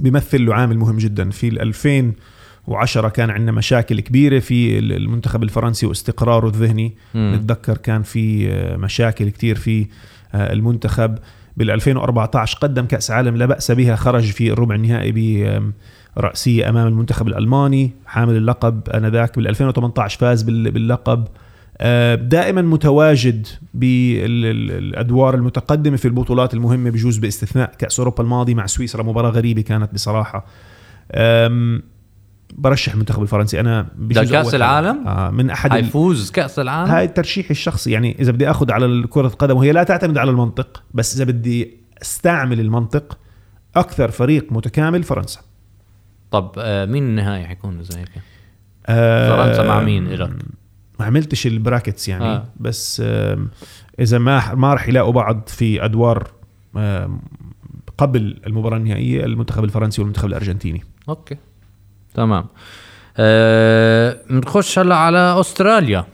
بيمثل 0.00 0.46
له 0.46 0.54
عامل 0.54 0.78
مهم 0.78 0.98
جدا. 0.98 1.30
في 1.30 1.48
ال 1.48 1.60
2010 1.60 3.08
كان 3.08 3.30
عندنا 3.30 3.52
مشاكل 3.52 4.00
كبيرة 4.00 4.38
في 4.38 4.78
المنتخب 4.78 5.42
الفرنسي 5.42 5.86
واستقراره 5.86 6.46
الذهني. 6.46 6.94
مم. 7.14 7.34
نتذكر 7.34 7.76
كان 7.76 8.02
في 8.02 8.48
آه، 8.48 8.76
مشاكل 8.76 9.28
كتير 9.28 9.56
في 9.56 9.86
آه، 10.34 10.52
المنتخب. 10.52 11.18
بال 11.56 11.70
2014 11.70 12.58
قدم 12.58 12.86
كأس 12.86 13.10
عالم 13.10 13.36
لا 13.36 13.46
بأس 13.46 13.70
بها 13.70 13.96
خرج 13.96 14.30
في 14.30 14.52
الربع 14.52 14.74
النهائي 14.74 15.12
رأسية 16.18 16.68
أمام 16.68 16.86
المنتخب 16.86 17.28
الألماني 17.28 17.90
حامل 18.06 18.36
اللقب 18.36 18.88
أنذاك 18.88 19.36
بال 19.36 19.48
2018 19.48 20.18
فاز 20.18 20.42
بال- 20.42 20.70
باللقب. 20.70 21.24
آه، 21.78 22.14
دائما 22.14 22.62
متواجد 22.62 23.46
بالأدوار 23.74 25.34
المتقدمة 25.34 25.96
في 25.96 26.04
البطولات 26.04 26.54
المهمة 26.54 26.90
بجوز 26.90 27.18
باستثناء 27.18 27.72
كأس 27.78 27.98
أوروبا 28.00 28.22
الماضي 28.22 28.54
مع 28.54 28.66
سويسرا. 28.66 29.02
مباراة 29.02 29.30
غريبة 29.30 29.62
كانت 29.62 29.94
بصراحة. 29.94 30.46
برشح 32.54 32.92
المنتخب 32.92 33.22
الفرنسي. 33.22 33.60
أنا 33.60 33.86
بجوز 33.96 34.32
أول 34.32 34.54
العالم؟ 34.54 35.08
آه 35.08 35.30
من 35.30 35.50
أحد 35.50 35.70
حيفوز 35.70 36.30
كأس 36.30 36.58
العالم؟ 36.58 36.90
هاي 36.90 37.08
ترشيحي 37.08 37.50
الشخصي. 37.50 37.90
يعني 37.90 38.16
إذا 38.20 38.32
بدي 38.32 38.50
آخذ 38.50 38.70
على 38.72 39.06
كره 39.10 39.26
القدم 39.26 39.56
وهي 39.56 39.72
لا 39.72 39.82
تعتمد 39.82 40.18
على 40.18 40.30
المنطق 40.30 40.82
بس 40.94 41.16
إذا 41.16 41.24
بدي 41.24 41.76
أستعمل 42.02 42.60
المنطق 42.60 43.18
أكثر 43.76 44.10
فريق 44.10 44.46
متكامل 44.52 45.02
فرنسا. 45.02 45.40
طب 46.32 46.52
آه، 46.58 46.84
مين 46.84 47.02
النهائي 47.02 47.46
حيكون 47.46 47.82
زي 47.82 48.00
هيك 48.00 48.08
آه، 48.86 49.36
فرنسا 49.36 49.62
مع 49.62 49.80
مين 49.80 50.06
إلك؟ 50.06 50.30
ما 51.00 51.06
عملتش 51.06 51.46
ال 51.46 51.54
bracket 51.54 52.08
يعني 52.08 52.24
آه. 52.24 52.44
بس 52.56 53.02
إذا 54.00 54.18
ما 54.18 54.54
ما 54.54 54.74
راح 54.74 54.88
يلاقوا 54.88 55.12
بعض 55.12 55.48
في 55.48 55.84
أدوار 55.84 56.30
قبل 57.98 58.40
المباراة 58.46 58.76
النهائية 58.76 59.24
المنتخب 59.24 59.64
الفرنسي 59.64 60.00
والمنتخب 60.00 60.28
الأرجنتيني. 60.28 60.84
أوكي. 61.08 61.36
تمام. 62.14 62.46
بنخش 64.30 64.78
هلا 64.78 64.94
على 64.94 65.40
أستراليا. 65.40 66.04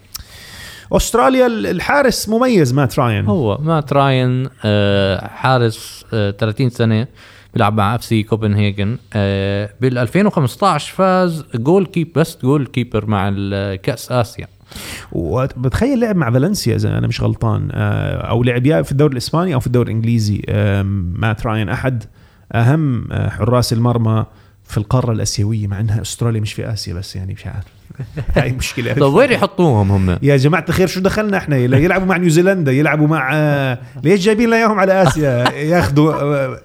أستراليا 0.93 1.47
الحارس 1.47 2.29
مميز 2.29 2.75
مات 2.75 2.99
راين. 2.99 3.27
هو 3.27 3.59
مات 3.61 3.93
راين 3.93 4.49
آه، 4.65 5.27
حارس 5.27 6.05
آه، 6.13 6.31
30 6.31 6.71
سنة. 6.71 7.07
بيلعب 7.55 7.75
مع 7.75 7.95
FC 7.95 8.23
كوبنهاجن 8.23 8.97
آه، 9.13 9.71
بال 9.81 9.99
2015 9.99 10.95
فاز 10.95 11.45
goal 11.55 11.87
keep 11.87 12.13
best 12.17 12.43
goalkeeper 12.43 13.07
مع 13.07 13.31
كاس 13.75 14.13
آسيا. 14.13 14.47
وبتخيل 15.13 16.01
لعب 16.01 16.17
مع 16.17 16.31
فالنسيا 16.31 16.77
إذا 16.77 16.99
أنا 16.99 17.07
مش 17.07 17.21
غلطان. 17.21 17.69
آه، 17.73 18.17
أو 18.17 18.43
لعب 18.43 18.67
يا 18.67 18.83
في 18.83 18.93
الدوري 18.93 19.13
الإسباني 19.13 19.55
أو 19.55 19.61
في 19.61 19.67
الدوري 19.67 19.91
الإنجليزي. 19.93 20.43
مات 21.15 21.47
راين 21.47 21.69
أحد 21.69 22.05
أهم 22.53 23.13
آه، 23.13 23.29
حراس 23.29 23.73
المرمى 23.73 24.25
في 24.65 24.79
القارة 24.79 25.13
الآسيوية 25.13 25.67
مع 25.67 25.81
إنها 25.81 26.01
أستراليا 26.01 26.41
مش 26.41 26.53
في 26.53 26.73
آسيا 26.73 26.95
بس 26.95 27.17
يعني 27.17 27.35
مش 27.35 27.47
عارف. 27.47 27.65
هاي 28.37 28.53
مشكلة. 28.53 28.93
طب 28.93 29.15
وين 29.15 29.33
يحطوهم 29.33 29.91
هم؟ 29.91 30.19
يا 30.23 30.37
جماعة 30.37 30.65
الخير 30.69 30.87
شو 30.87 31.01
دخلنا 31.01 31.37
إحنا؟ 31.37 31.57
يلعبوا 31.57 32.07
مع 32.07 32.17
نيوزيلندا 32.17 32.73
يلعبوا 32.73 33.07
مع 33.07 33.33
ليش 34.05 34.21
جايبين 34.21 34.47
لنا 34.47 34.57
اياهم 34.57 34.79
على 34.79 35.03
آسيا؟ 35.03 35.51
ياخذوا 35.51 36.57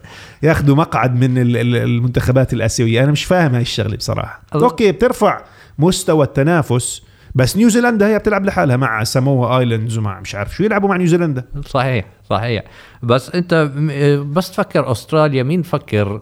ياخذوا 0.43 0.75
مقعد 0.75 1.15
من 1.15 1.37
ال- 1.37 1.57
ال- 1.57 1.75
المنتخبات 1.75 2.53
الآسيوية. 2.53 3.03
أنا 3.03 3.11
مش 3.11 3.25
فاهم 3.25 3.53
هاي 3.53 3.61
الشغلة 3.61 3.95
بصراحة. 3.97 4.41
الله. 4.55 4.67
أوكي 4.67 4.91
بترفع 4.91 5.41
مستوى 5.79 6.25
التنافس 6.25 7.01
بس 7.35 7.57
نيوزيلندا 7.57 8.07
هي 8.07 8.19
بتلعب 8.19 8.45
لحالها 8.45 8.77
مع 8.77 9.03
ساموا 9.03 9.57
آيلاندز 9.59 9.97
ومع 9.97 10.19
مش 10.19 10.35
عارف 10.35 10.55
شو 10.55 10.63
يلعبوا 10.63 10.89
مع 10.89 10.97
نيوزيلندا. 10.97 11.45
صحيح 11.65 12.05
صحيح. 12.29 12.63
بس 13.03 13.29
أنت 13.35 13.53
آه، 13.91 14.17
بس 14.21 14.51
تفكر 14.51 14.91
أستراليا 14.91 15.43
مين 15.43 15.61
فكر 15.61 16.21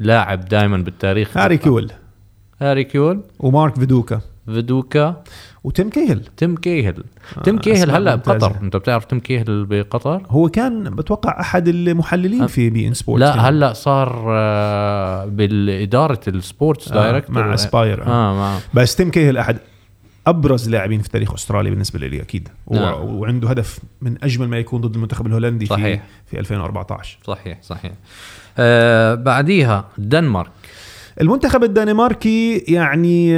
لاعب 0.00 0.44
دائما 0.44 0.76
بالتاريخ؟ 0.76 1.36
هاري 1.36 1.56
كيويل 1.56 1.90
هاري 2.60 2.84
كيويل 2.84 3.22
ومارك 3.38 3.78
فيدوكا. 3.78 4.20
فيدوكا 4.46 5.22
وتيم 5.64 5.90
كيهل. 5.90 6.24
تيم 6.36 6.56
كيهل. 6.56 7.04
آه، 7.38 7.42
تيم 7.42 7.58
كيهل 7.58 7.90
هلا. 7.90 8.14
بقطر. 8.14 8.56
أنت 8.62 8.76
بتعرف 8.76 9.04
تيم 9.04 9.20
كيهل 9.20 9.64
بقطر؟ 9.66 10.22
هو 10.28 10.48
كان 10.48 10.84
بتوقع 10.94 11.40
أحد 11.40 11.68
المحللين 11.68 12.46
في 12.46 12.70
بي 12.70 12.88
إن 12.88 12.94
سبورتس 12.94 13.22
لا 13.22 13.48
هلا 13.48 13.72
صار 13.72 14.24
آه، 14.28 15.24
بالإدارة 15.24 16.20
ال 16.28 16.37
sports 16.37 16.92
آه، 16.92 16.94
director. 16.94 17.34
مع 17.34 17.54
اسباير 17.54 18.02
آه. 18.02 18.06
آه 18.06 18.34
مع. 18.34 18.58
بس 18.74 18.96
تيم 18.96 19.10
كيهل 19.10 19.36
أحد 19.38 19.58
أبرز 20.26 20.68
لاعبين 20.68 21.00
في 21.02 21.08
تاريخ 21.08 21.32
أستراليا 21.32 21.70
بالنسبة 21.70 21.98
لي 21.98 22.22
أكيد. 22.22 22.48
نعم. 22.70 22.94
وعنده 23.04 23.48
هدف 23.48 23.78
من 24.02 24.16
أجمل 24.24 24.48
ما 24.48 24.58
يكون 24.58 24.80
ضد 24.80 24.94
المنتخب 24.94 25.26
الهولندي 25.26 25.66
صحيح. 25.66 26.02
في 26.26 26.30
في 26.36 26.38
2014 26.40 27.18
صحيح 27.24 27.58
صحيح. 27.62 27.92
آه 28.58 29.14
بعديها 29.14 29.84
الدنمارك 29.98 30.50
المنتخب 31.20 31.64
الدنماركي 31.64 32.58
يعني 32.58 33.34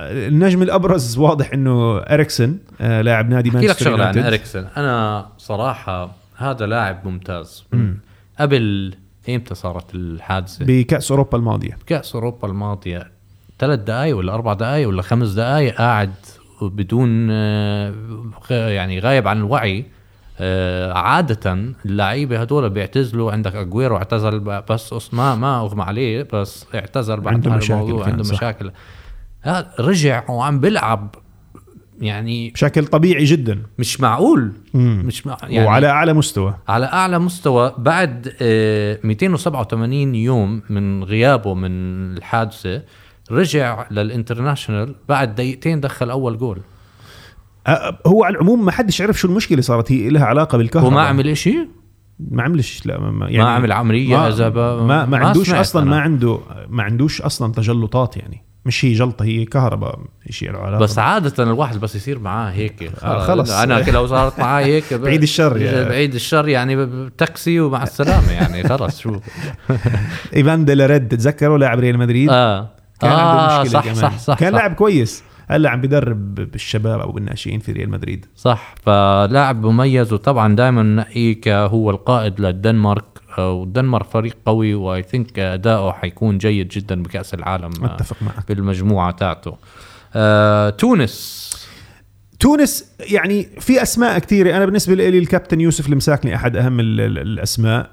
النجم 0.00 0.62
الأبرز 0.62 1.18
واضح 1.18 1.52
إنه 1.52 1.98
إريكسن 1.98 2.58
آه، 2.80 3.02
لاعب 3.02 3.30
نادي 3.30 3.48
أحكي 3.48 3.58
لك 3.58 3.64
مانشستر 3.64 3.84
شغلة 3.84 4.04
عن. 4.04 4.18
إريكسن. 4.18 4.66
أنا 4.76 5.26
صراحة 5.38 6.16
هذا 6.36 6.66
لاعب 6.66 7.00
ممتاز. 7.04 7.64
قبل 8.40 8.94
إيمتى 9.28 9.54
صارت 9.54 9.94
الحادثة؟ 9.94 10.64
بكأس 10.64 11.10
أوروبا 11.10 11.38
الماضية. 11.38 11.78
كاس 11.86 12.14
أوروبا 12.14 12.48
الماضية. 12.48 13.10
ثلاث 13.58 13.80
دقائق 13.80 14.16
ولا 14.16 14.34
أربع 14.34 14.52
دقائق 14.52 14.88
ولا 14.88 15.02
خمس 15.02 15.28
دقائق 15.28 15.74
قاعد 15.74 16.12
بدون 16.62 17.28
آه، 17.30 17.92
يعني 18.50 18.98
غايب 18.98 19.28
عن 19.28 19.38
الوعي. 19.38 19.84
عادة 20.94 21.74
اللعيبة 21.84 22.40
هدول 22.40 22.70
بيعتزلوا 22.70 23.32
عندك 23.32 23.54
أجويرو 23.54 23.96
اعتزل 23.96 24.40
بس 24.40 25.14
ما 25.14 25.34
ما 25.34 25.60
أغمى 25.60 25.82
عليه 25.82 26.28
بس 26.32 26.66
اعتزل 26.74 27.20
بعد 27.20 27.34
عنده 27.34 27.50
مشاكل 27.50 28.02
عنده. 28.02 28.32
مشاكل. 28.32 28.70
رجع 29.80 30.30
وعم 30.30 30.60
بيلعب 30.60 31.14
يعني 32.00 32.50
بشكل 32.50 32.86
طبيعي 32.86 33.24
جدا. 33.24 33.62
مش 33.78 34.00
معقول. 34.00 34.52
مم. 34.74 35.02
مش 35.06 35.26
مع 35.26 35.36
يعني 35.42 35.66
وعلى 35.66 35.86
أعلى 35.86 36.12
مستوى. 36.12 36.54
على 36.68 36.86
أعلى 36.86 37.18
مستوى 37.18 37.74
بعد 37.78 38.34
آه، 38.42 38.98
287 39.04 40.14
يوم 40.14 40.62
من 40.70 41.04
غيابه 41.04 41.54
من 41.54 41.70
الحادثة 42.16 42.82
رجع 43.30 43.86
للإنترناشونال 43.90 44.94
بعد 45.08 45.34
دقيقتين 45.34 45.80
دخل 45.80 46.10
أول 46.10 46.38
جول. 46.38 46.58
آه، 46.58 46.62
هو 48.06 48.24
على 48.24 48.34
العموم 48.34 48.64
ما 48.64 48.72
حدش 48.72 49.02
عرف 49.02 49.20
شو 49.20 49.28
المشكلة 49.28 49.60
صارت 49.60 49.92
هي 49.92 50.08
لها 50.08 50.24
علاقة 50.24 50.58
بالكهرباء 50.58 50.92
وما 50.92 51.02
عمل 51.02 51.28
إشي 51.28 51.68
ما 52.20 52.42
عملش 52.42 52.86
لا 52.86 53.00
ما, 53.00 53.26
يعني 53.28 53.44
ما 53.44 53.50
عمل 53.50 53.72
عملية 53.72 54.16
ما, 54.16 54.50
ما, 54.50 54.82
ما, 54.82 55.06
ما 55.06 55.18
عندوش 55.18 55.50
أصلا 55.50 55.82
أنا. 55.82 55.90
ما 55.90 56.00
عنده 56.00 56.40
ما 56.68 56.82
عندوش 56.82 57.22
أصلا 57.22 57.52
تجلطات 57.52 58.16
يعني 58.16 58.44
مش 58.64 58.84
هي 58.84 58.92
جلطة 58.92 59.24
هي 59.24 59.44
كهرباء 59.44 59.98
شيء 60.30 60.50
له 60.52 60.58
علاقه 60.58 60.80
بس 60.80 60.98
عادة 60.98 61.42
الواحد 61.42 61.80
بس 61.80 61.94
يصير 61.94 62.18
معاه 62.18 62.50
هيك 62.50 62.92
آه، 63.02 63.18
خلص. 63.18 63.50
أنا 63.50 63.90
لو 63.90 64.06
صارت 64.06 64.38
معاه 64.38 64.64
هيك 64.64 64.94
بعيد 64.94 65.22
الشر 65.22 65.56
يعني. 65.56 65.88
بعيد 65.88 66.14
الشر 66.14 66.48
يعني 66.48 66.86
تاكسي 67.18 67.60
ومع 67.60 67.82
السلامة 67.82 68.32
يعني 68.32 68.68
خلص 68.68 69.00
شو 69.00 69.20
إيفان 70.36 70.64
ديلا 70.64 70.86
ريد 70.86 71.08
تتذكروا 71.08 71.58
لاعب 71.58 71.80
ريال 71.80 71.98
مدريد 71.98 72.28
آه 72.30 72.68
كان 73.00 73.10
عنده 73.10 73.22
آه 73.22 73.62
مشكلة 73.62 73.80
صح 73.80 73.84
كمان. 73.84 73.94
صح 73.94 74.18
صح 74.18 74.38
كان 74.38 74.52
صح. 74.52 74.58
لاعب 74.58 74.74
كويس 74.74 75.22
هلا 75.50 75.70
عم 75.70 75.80
بدرب 75.80 76.34
بالشباب 76.34 77.00
أو 77.00 77.12
بالناشئين 77.12 77.60
في 77.60 77.72
ريال 77.72 77.90
مدريد. 77.90 78.26
صح 78.36 78.74
فلاعب 78.82 79.66
مميز 79.66 80.12
وطبعا 80.12 80.56
دائما 80.56 80.82
نلاقيه 80.82 81.40
كهو 81.40 81.90
القائد 81.90 82.40
للدنمارك 82.40 83.04
آه، 83.38 83.52
والدنمارك 83.52 84.06
فريق 84.06 84.36
قوي 84.46 84.74
و 84.74 85.02
I 85.02 85.08
think 85.08 85.38
أداؤه 85.38 85.92
حيكون 85.92 86.38
جيد 86.38 86.68
جدا 86.68 87.02
بكأس 87.02 87.34
العالم 87.34 87.70
آه، 87.82 87.94
أتفق 87.94 88.16
معك. 88.22 88.48
بالمجموعة 88.48 89.10
تاعته. 89.10 89.56
آه، 90.14 90.70
تونس. 90.70 91.48
تونس 92.40 92.92
يعني 93.00 93.46
في 93.60 93.82
أسماء 93.82 94.18
كثيرة. 94.18 94.56
أنا 94.56 94.64
بالنسبة 94.66 94.94
لي 94.94 95.18
الكابتن 95.18 95.60
يوسف 95.60 95.88
المساكني 95.88 96.34
أحد 96.34 96.56
أهم 96.56 96.80
ال- 96.80 97.00
ال- 97.00 97.18
الأسماء. 97.18 97.90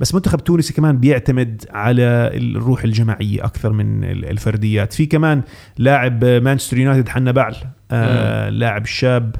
بس 0.00 0.14
منتخب 0.14 0.44
تونس 0.44 0.72
كمان 0.72 0.98
بيعتمد 0.98 1.64
على 1.70 2.30
الروح 2.34 2.84
الجماعية 2.84 3.44
أكثر 3.44 3.72
من 3.72 4.04
ال- 4.04 4.24
الفرديات. 4.24 4.92
في 4.92 5.06
كمان 5.06 5.42
لاعب 5.78 6.24
مانشستر 6.24 6.78
يونايتد 6.78 7.08
حنا 7.08 7.32
بعل. 7.32 7.54
آه، 7.90 8.48
لاعب 8.48 8.86
شاب. 8.86 9.36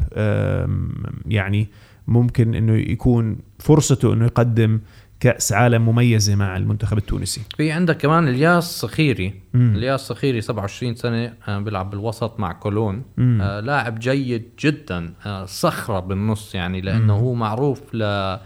يعني 1.27 1.69
ممكن 2.09 2.55
إنه 2.55 2.73
يكون 2.77 3.39
فرصته 3.59 4.13
إنه 4.13 4.25
يقدم 4.25 4.81
كأس 5.21 5.53
عالم 5.53 5.87
مميزة 5.89 6.35
مع 6.35 6.57
المنتخب 6.57 6.99
التونسي 6.99 7.41
في 7.57 7.73
عندك 7.73 7.97
كمان 7.97 8.29
إلياس 8.29 8.81
صخيري 8.81 9.35
مم. 9.55 9.75
إلياس 9.77 10.01
صخيري 10.01 10.41
27 10.41 10.95
سنة 10.95 11.33
آه، 11.49 11.59
بيلعب 11.59 11.91
بالوسط 11.91 12.41
مع 12.41 12.53
كولون 12.53 13.03
مم. 13.17 13.39
آه، 13.43 13.61
لاعب 13.61 13.99
جيد 13.99 14.43
جدا 14.61 15.13
آه، 15.27 15.45
صخرة 15.45 16.01
بالنص 16.01 16.55
يعني 16.55 16.81
لأنه 16.81 17.15
هو 17.17 17.35
معروف 17.35 17.81
ل 17.95 18.37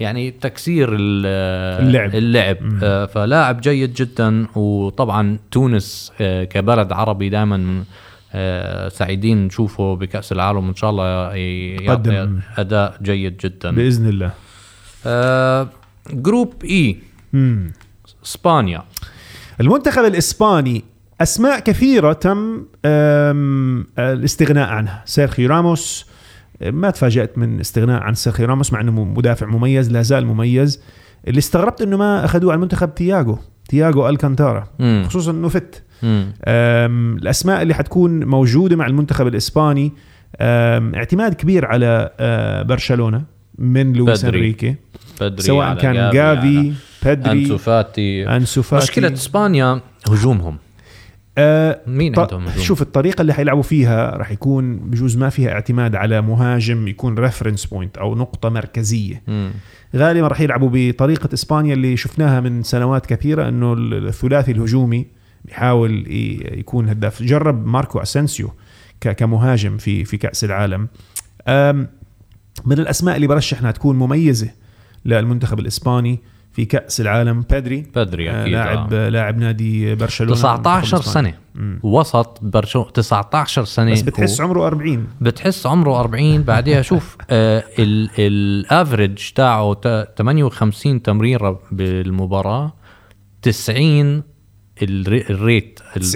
يعني 0.00 0.30
تكسير 0.30 0.88
ال- 0.94 1.26
اللعب. 1.86 2.14
اللعب 2.14 2.56
آه، 2.82 3.06
فلاعب 3.06 3.60
جيد 3.60 3.94
جدا 3.94 4.46
وطبعا 4.56 5.38
تونس 5.50 6.12
آه، 6.20 6.44
كبلد 6.44 6.92
عربي 6.92 7.28
دائما 7.28 7.84
سعيدين 8.88 9.46
نشوفه 9.46 9.94
بكأس 9.96 10.32
العالم 10.32 10.68
ان 10.68 10.74
شاء 10.74 10.90
الله 10.90 11.34
ي- 11.36 11.74
يعطي 11.74 11.90
قدم. 12.18 12.40
أداء 12.58 12.98
جيد 13.02 13.36
جدا 13.36 13.70
بإذن 13.70 14.08
الله 14.08 14.30
آه، 15.06 15.68
جروب 16.12 16.64
اي 16.64 16.96
مم. 17.32 17.72
اسبانيا 18.24 18.82
المنتخب 19.60 20.04
الإسباني 20.04 20.84
أسماء 21.20 21.60
كثيرة 21.60 22.12
تم 22.12 22.64
الاستغناء 23.98 24.68
عنها. 24.68 25.02
سيرخيو 25.06 25.48
راموس 25.48 26.06
ما 26.62 26.90
تفاجأت 26.90 27.38
من 27.38 27.60
استغناء 27.60 28.02
عن 28.02 28.14
سيرخيو 28.14 28.46
راموس 28.46 28.72
مع 28.72 28.80
إنه 28.80 29.04
مدافع 29.04 29.46
مميز 29.46 29.92
لا 29.92 30.02
زال 30.02 30.26
مميز. 30.26 30.82
اللي 31.28 31.38
استغربت 31.38 31.82
إنه 31.82 31.96
ما 31.96 32.24
أخذوه 32.24 32.52
على 32.52 32.56
المنتخب 32.58 32.94
تياجو 32.94 33.38
تياغو 33.68 34.08
ألكانتارا 34.08 34.68
مم. 34.78 35.04
خصوصا 35.08 35.30
إنه 35.30 35.48
فت. 35.48 35.82
الأسماء 36.44 37.62
اللي 37.62 37.74
حتكون 37.74 38.24
موجودة 38.24 38.76
مع 38.76 38.86
المنتخب 38.86 39.26
الإسباني 39.26 39.92
اعتماد 40.40 41.34
كبير 41.34 41.66
على 41.66 42.10
أه، 42.20 42.62
برشلونة 42.62 43.24
من 43.58 43.92
لويس. 43.92 44.24
أنريكي. 44.24 44.74
بيدري 45.20 45.42
سواء 45.42 45.74
كان 45.74 46.10
جافي 46.10 46.72
بيدري 47.04 47.32
أنسو 47.42 47.58
فاتي. 47.58 48.28
أنسو 48.28 48.62
فاتي. 48.62 48.82
مشكلة 48.84 49.12
إسبانيا 49.12 49.80
هجومهم. 50.08 50.56
أه 51.38 51.80
مين 51.86 52.12
ط- 52.14 52.18
عندهم 52.18 52.46
هجوم؟ 52.46 52.64
شوف 52.64 52.82
الطريقة 52.82 53.22
اللي 53.22 53.34
حيلعبوا 53.34 53.62
فيها 53.62 54.10
راح 54.16 54.30
يكون 54.30 54.76
بجوز 54.76 55.16
ما 55.16 55.28
فيها 55.28 55.50
اعتماد 55.52 55.94
على 55.94 56.20
مهاجم 56.20 56.88
يكون 56.88 57.18
reference 57.18 57.64
point 57.66 57.98
أو 57.98 58.14
نقطة 58.14 58.48
مركزية. 58.48 59.22
مم. 59.28 59.50
غالبا 59.96 60.26
راح 60.28 60.40
يلعبوا 60.40 60.70
بطريقة 60.72 61.28
إسبانيا 61.34 61.74
اللي 61.74 61.96
شفناها 61.96 62.40
من 62.40 62.62
سنوات 62.62 63.06
كثيرة 63.06 63.48
إنه 63.48 63.72
الثلاثي 63.78 64.52
الهجومي 64.52 65.06
بيحاول 65.44 66.04
يكون 66.58 66.88
هداف. 66.88 67.22
جرب 67.22 67.66
ماركو 67.66 67.98
اسنسيو 67.98 68.50
كمهاجم 69.00 69.76
في 69.76 70.04
في 70.04 70.16
كأس 70.16 70.44
العالم. 70.44 70.88
من 72.66 72.78
الأسماء 72.78 73.16
اللي 73.16 73.26
برشح 73.26 73.58
انها 73.60 73.70
تكون 73.70 73.96
مميزة 73.96 74.50
للمنتخب 75.04 75.58
الإسباني 75.58 76.18
في 76.52 76.64
كأس 76.64 77.00
العالم 77.00 77.40
بدري 77.96 78.30
آه، 78.30 78.42
أكيد 78.42 78.52
لاعب 78.52 78.92
آه. 78.92 79.08
لاعب 79.08 79.38
نادي 79.38 79.94
برشلونة 79.94 80.32
19 80.34 80.76
المنتخب 80.86 80.94
الإسباني. 81.00 81.28
سنة 81.30 81.38
مم. 81.54 81.80
وسط 81.82 82.38
برشلونه 82.42 82.90
19 82.90 83.64
سنة 83.64 83.92
بس 83.92 84.00
بتحس 84.02 84.40
هو. 84.40 84.46
عمره 84.46 84.66
40 84.66 85.06
بتحس 85.20 85.66
عمره 85.66 86.00
40 86.00 86.42
بعدها 86.42 86.82
شوف 86.90 87.16
آه 87.30 87.64
ال 88.18 88.31
average 88.31 89.18
تاعه 89.34 89.74
تا- 89.74 90.04
58 90.18 91.02
تمريرة 91.02 91.60
بالمباراة 91.72 92.72
90 93.42 94.22
ال 94.82 95.24
ra- 95.30 95.49
ال 95.49 95.55
rate 95.55 95.80
ال- 95.96 96.02
90% 96.02 96.14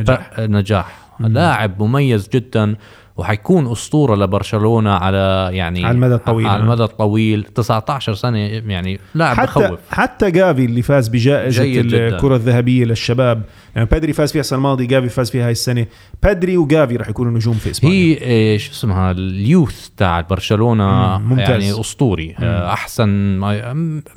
نجاح 0.00 0.30
نجاح 0.40 0.98
لاعب 1.20 1.82
مميز 1.82 2.28
جدا 2.28 2.76
وحيكون 3.16 3.70
أسطورة 3.72 4.14
لبرشلونة 4.16 4.90
على 4.90 5.48
يعني 5.52 5.84
على 5.84 5.94
المدى 5.94 6.14
الطويل. 6.14 6.46
على 6.46 6.62
المدى 6.62 6.82
الطويل. 6.84 7.42
19 7.44 8.14
سنة 8.14 8.38
يعني 8.38 9.00
لاعب 9.14 9.36
حتى 9.36 9.60
بخوف 9.60 9.78
حتى 9.90 10.30
جافي 10.30 10.64
اللي 10.64 10.82
فاز 10.82 11.08
بجائزة. 11.08 11.64
الكرة 11.80 12.36
الذهبية 12.36 12.84
للشباب. 12.84 13.42
يعني 13.76 13.88
بيدري 13.88 14.12
فاز 14.12 14.32
فيها 14.32 14.40
السنة 14.40 14.56
الماضية 14.58 14.86
جافي 14.86 15.08
فاز 15.08 15.30
فيها 15.30 15.46
هاي 15.46 15.52
السنة. 15.52 15.86
بيدري 16.22 16.56
وجافي 16.56 16.96
راح 16.96 17.08
يكونوا 17.08 17.32
نجوم 17.32 17.54
في 17.54 17.70
إسبانيا. 17.70 17.96
هي 17.96 18.54
آه، 18.54 18.56
شو 18.56 18.72
اسمها؟ 18.72 19.10
ال 19.10 19.23
youth 19.23 19.88
تاع 19.96 20.20
برشلونة 20.20 21.18
مم، 21.18 21.28
ممتاز. 21.28 21.48
يعني 21.50 21.80
أسطوري. 21.80 22.34
آه، 22.40 22.72
أحسن 22.72 23.40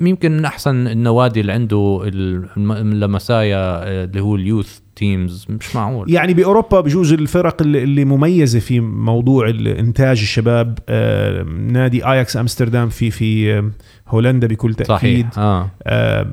يمكن 0.00 0.32
من 0.36 0.44
أحسن 0.44 0.86
النوادي 0.86 1.40
اللي 1.40 1.52
عنده 1.52 2.00
الم- 2.04 2.72
اللاماسيا 2.72 3.56
آه، 3.58 4.04
اللي 4.04 4.20
هو 4.20 4.36
ال 4.36 4.43
youth 4.43 4.78
teams 4.98 5.46
مش 5.48 5.76
معقول. 5.76 6.10
يعني 6.10 6.34
بأوروبا 6.34 6.80
بجوز 6.80 7.12
الفرق 7.12 7.62
اللي 7.62 8.04
مميزة 8.04 8.58
في 8.58 8.80
موضوع 8.80 9.48
انتاج 9.48 10.20
الشباب 10.20 10.78
آه، 10.88 11.42
نادي 11.42 12.06
اياكس 12.06 12.36
امستردام 12.36 12.88
في 12.88 13.10
في 13.10 13.52
آه، 13.58 13.70
هولندا 14.08 14.46
بكل 14.46 14.74
تأكيد. 14.74 15.26
صحيح 15.26 15.38
آه 15.38 15.70
آه، 15.82 16.26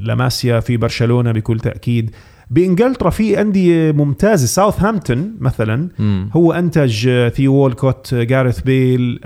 لاماسيا 0.00 0.60
في 0.60 0.76
برشلونة 0.76 1.32
بكل 1.32 1.60
تأكيد. 1.60 2.10
بإنجلترا 2.50 3.10
في 3.10 3.40
أندية 3.40 3.92
ممتازة 3.92 4.46
ساوثهامبتون 4.46 5.34
مثلا 5.40 5.88
مم. 5.98 6.30
هو 6.32 6.52
أنتج 6.52 7.08
آه، 7.08 7.28
ثيو 7.28 7.54
وولكوت 7.54 8.14
آه، 8.14 8.22
جاريث 8.22 8.60
بيل 8.60 9.20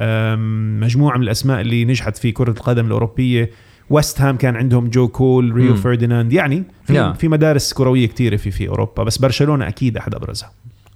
مجموعة 0.80 1.16
من 1.16 1.22
الأسماء 1.22 1.60
اللي 1.60 1.84
نجحت 1.84 2.16
في 2.16 2.32
كرة 2.32 2.50
القدم 2.50 2.86
الأوروبية. 2.86 3.50
ويست 3.90 4.20
هام 4.20 4.36
كان 4.36 4.56
عندهم 4.56 4.88
جو 4.88 5.08
كول 5.08 5.52
ريو 5.52 5.70
مم. 5.70 5.76
فرديناند 5.76 6.32
يعني 6.32 6.64
في, 6.84 6.94
yeah. 6.94 7.12
في 7.12 7.28
مدارس 7.28 7.72
كروية 7.72 8.08
كثيره 8.08 8.36
في 8.36 8.50
في 8.50 8.68
أوروبا 8.68 9.02
بس 9.02 9.18
برشلونة 9.18 9.68
أكيد 9.68 9.96
أحد 9.96 10.14
أبرزها 10.14 10.50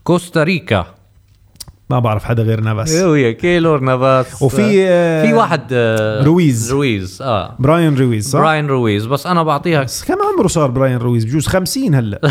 كوستاريكا 0.04 0.86
ما 1.90 1.98
بعرف 1.98 2.24
حدا 2.24 2.42
غير 2.42 2.60
نافاس 2.60 2.94
و 2.94 3.02
yeah 3.02 3.32
كيلور 3.32 3.80
نافاس 3.80 4.42
وفي 4.42 4.86
آه، 4.88 5.26
في 5.26 5.34
واحد 5.34 5.62
آه، 5.72 6.24
رويز. 6.24 6.72
رويز 6.72 7.22
آه 7.22 7.54
براين 7.58 7.96
رويز 7.96 8.28
صح؟ 8.30 8.38
براين 8.38 8.66
رويز 8.66 9.06
بس 9.06 9.26
أنا 9.26 9.42
بعطيها 9.42 9.82
بس 9.82 10.04
كم 10.04 10.14
عمره 10.34 10.46
صار 10.48 10.70
براين 10.70 10.96
رويز 10.96 11.24
بجوز 11.24 11.46
50 11.46 11.94
هلأ 11.94 12.20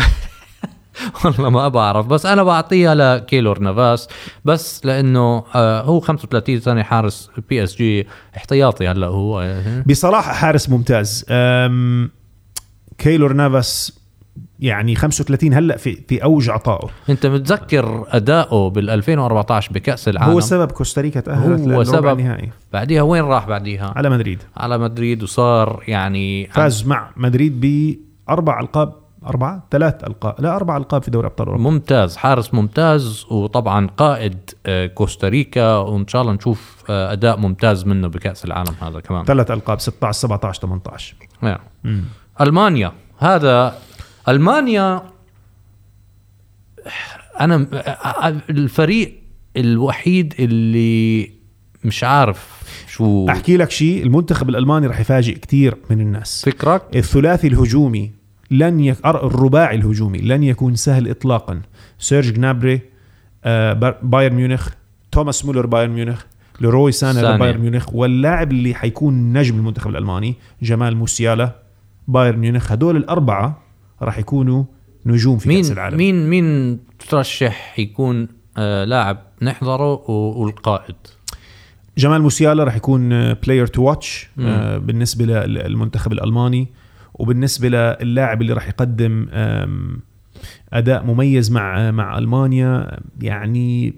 والله 1.24 1.50
ما 1.50 1.68
بعرف. 1.68 2.06
بس 2.06 2.26
أنا 2.26 2.42
بعطيها 2.42 2.94
لكيلور 2.94 3.58
نافاس. 3.58 4.08
بس 4.44 4.86
لأنه 4.86 5.44
آه 5.54 5.82
هو 5.82 6.00
35 6.00 6.60
سنه 6.60 6.82
حارس 6.82 7.30
بي 7.48 7.64
اس 7.64 7.76
جي 7.76 8.06
احتياطي 8.36 8.88
هلأ 8.88 9.06
هو. 9.06 9.56
بصراحة 9.86 10.32
حارس 10.32 10.68
ممتاز. 10.70 11.24
كيلور 12.98 13.32
نافاس 13.32 13.98
يعني 14.60 14.94
35 14.94 15.54
هلأ 15.54 15.76
في 15.76 15.98
في 16.08 16.24
أوج 16.24 16.50
عطائه. 16.50 16.88
أنت 17.08 17.26
متذكر 17.26 18.04
أداؤه 18.08 18.70
بال 18.70 18.90
2014 18.90 19.72
بكأس 19.72 20.08
العالم؟ 20.08 20.32
هو 20.32 20.40
سبب 20.40 20.72
كوستاريكا 20.72 21.20
تأهلت 21.20 21.68
هو 21.68 21.84
سبب. 21.84 22.18
النهائي. 22.20 22.50
بعديها 22.72 23.02
وين 23.02 23.24
راح 23.24 23.48
بعديها؟ 23.48 23.92
على 23.96 24.10
مدريد. 24.10 24.42
على 24.56 24.78
مدريد 24.78 25.22
وصار 25.22 25.82
يعني 25.88 26.46
فاز 26.46 26.86
مع 26.86 27.10
مدريد 27.16 27.60
بأربع 27.60 28.60
ألقاب 28.60 28.92
أربعة 29.26 29.66
ثلاث 29.70 30.04
ألقاب 30.04 30.34
لا 30.38 30.56
أربع 30.56 30.76
ألقاب 30.76 31.02
في 31.02 31.10
دوري 31.10 31.26
أبطال 31.26 31.46
أوروبا. 31.46 31.70
ممتاز 31.70 32.16
حارس 32.16 32.54
ممتاز 32.54 33.26
وطبعا 33.30 33.86
قائد 33.86 34.50
آه، 34.66 34.86
كوستاريكا 34.86 35.76
وإن 35.76 36.08
شاء 36.08 36.22
الله 36.22 36.32
نشوف 36.32 36.84
آه، 36.90 37.12
أداء 37.12 37.38
ممتاز 37.38 37.84
منه 37.86 38.08
بكأس 38.08 38.44
العالم 38.44 38.74
هذا 38.80 39.00
كمان. 39.00 39.24
ثلاث 39.24 39.50
ألقاب 39.50 39.80
16 39.80 40.18
17 40.18 40.60
18 40.62 41.14
نعم. 41.42 41.58
ألمانيا 42.40 42.92
هذا 43.18 43.78
ألمانيا 44.28 45.02
أنا 47.40 47.66
الفريق 48.50 49.22
الوحيد 49.56 50.34
اللي 50.38 51.30
مش 51.84 52.04
عارف 52.04 52.62
شو. 52.88 53.26
أحكي 53.28 53.56
لك 53.56 53.70
شيء 53.70 54.02
المنتخب 54.02 54.48
الألماني 54.48 54.86
راح 54.86 55.00
يفاجئ 55.00 55.38
كثير 55.38 55.76
من 55.90 56.00
الناس. 56.00 56.44
فكرك؟ 56.44 56.96
الثلاثي 56.96 57.46
الهجومي 57.48 58.12
لن 58.50 58.80
يك... 58.80 59.06
الرباعي 59.06 59.76
الهجومي 59.76 60.18
لن 60.18 60.42
يكون 60.42 60.74
سهل 60.74 61.10
اطلاقا. 61.10 61.60
سيرج 61.98 62.32
جنابري 62.32 62.80
آه، 63.44 63.98
بايرن 64.02 64.34
ميونخ 64.34 64.68
توماس 65.12 65.44
مولر 65.44 65.66
بايرن 65.66 65.90
ميونخ 65.90 66.24
ليروي 66.60 66.92
سانيه. 66.92 67.36
بايرن 67.36 67.60
ميونخ 67.60 67.94
واللاعب 67.94 68.52
اللي 68.52 68.74
حيكون 68.74 69.32
نجم 69.38 69.56
المنتخب 69.56 69.90
الألماني 69.90 70.34
جمال 70.62 70.96
موسيالا. 70.96 71.56
بايرن 72.08 72.38
ميونخ 72.38 72.72
هدول 72.72 72.96
الأربعة 72.96 73.62
راح 74.02 74.18
يكونوا 74.18 74.64
نجوم 75.06 75.38
في 75.38 75.48
كأس 75.48 75.66
مين 75.66 75.72
العالم. 75.72 75.96
مين 75.96 76.30
مين 76.30 76.78
ترشح 77.08 77.78
يكون 77.78 78.28
آه 78.56 78.84
لاعب 78.84 79.18
نحضره 79.42 80.10
والقائد؟ 80.10 80.96
جمال 81.98 82.22
موسيالا 82.22 82.64
راح 82.64 82.76
يكون 82.76 83.32
player 83.34 83.66
to 83.66 83.82
watch. 83.82 84.28
بالنسبة 84.78 85.24
للمنتخب 85.24 86.12
الألماني. 86.12 86.68
وبالنسبة 87.18 87.68
للاعب 87.68 88.42
اللي 88.42 88.52
راح 88.52 88.68
يقدم 88.68 89.26
أداء 90.72 91.04
مميز 91.04 91.50
مع 91.52 91.90
مع 91.90 92.18
ألمانيا 92.18 93.00
يعني 93.20 93.94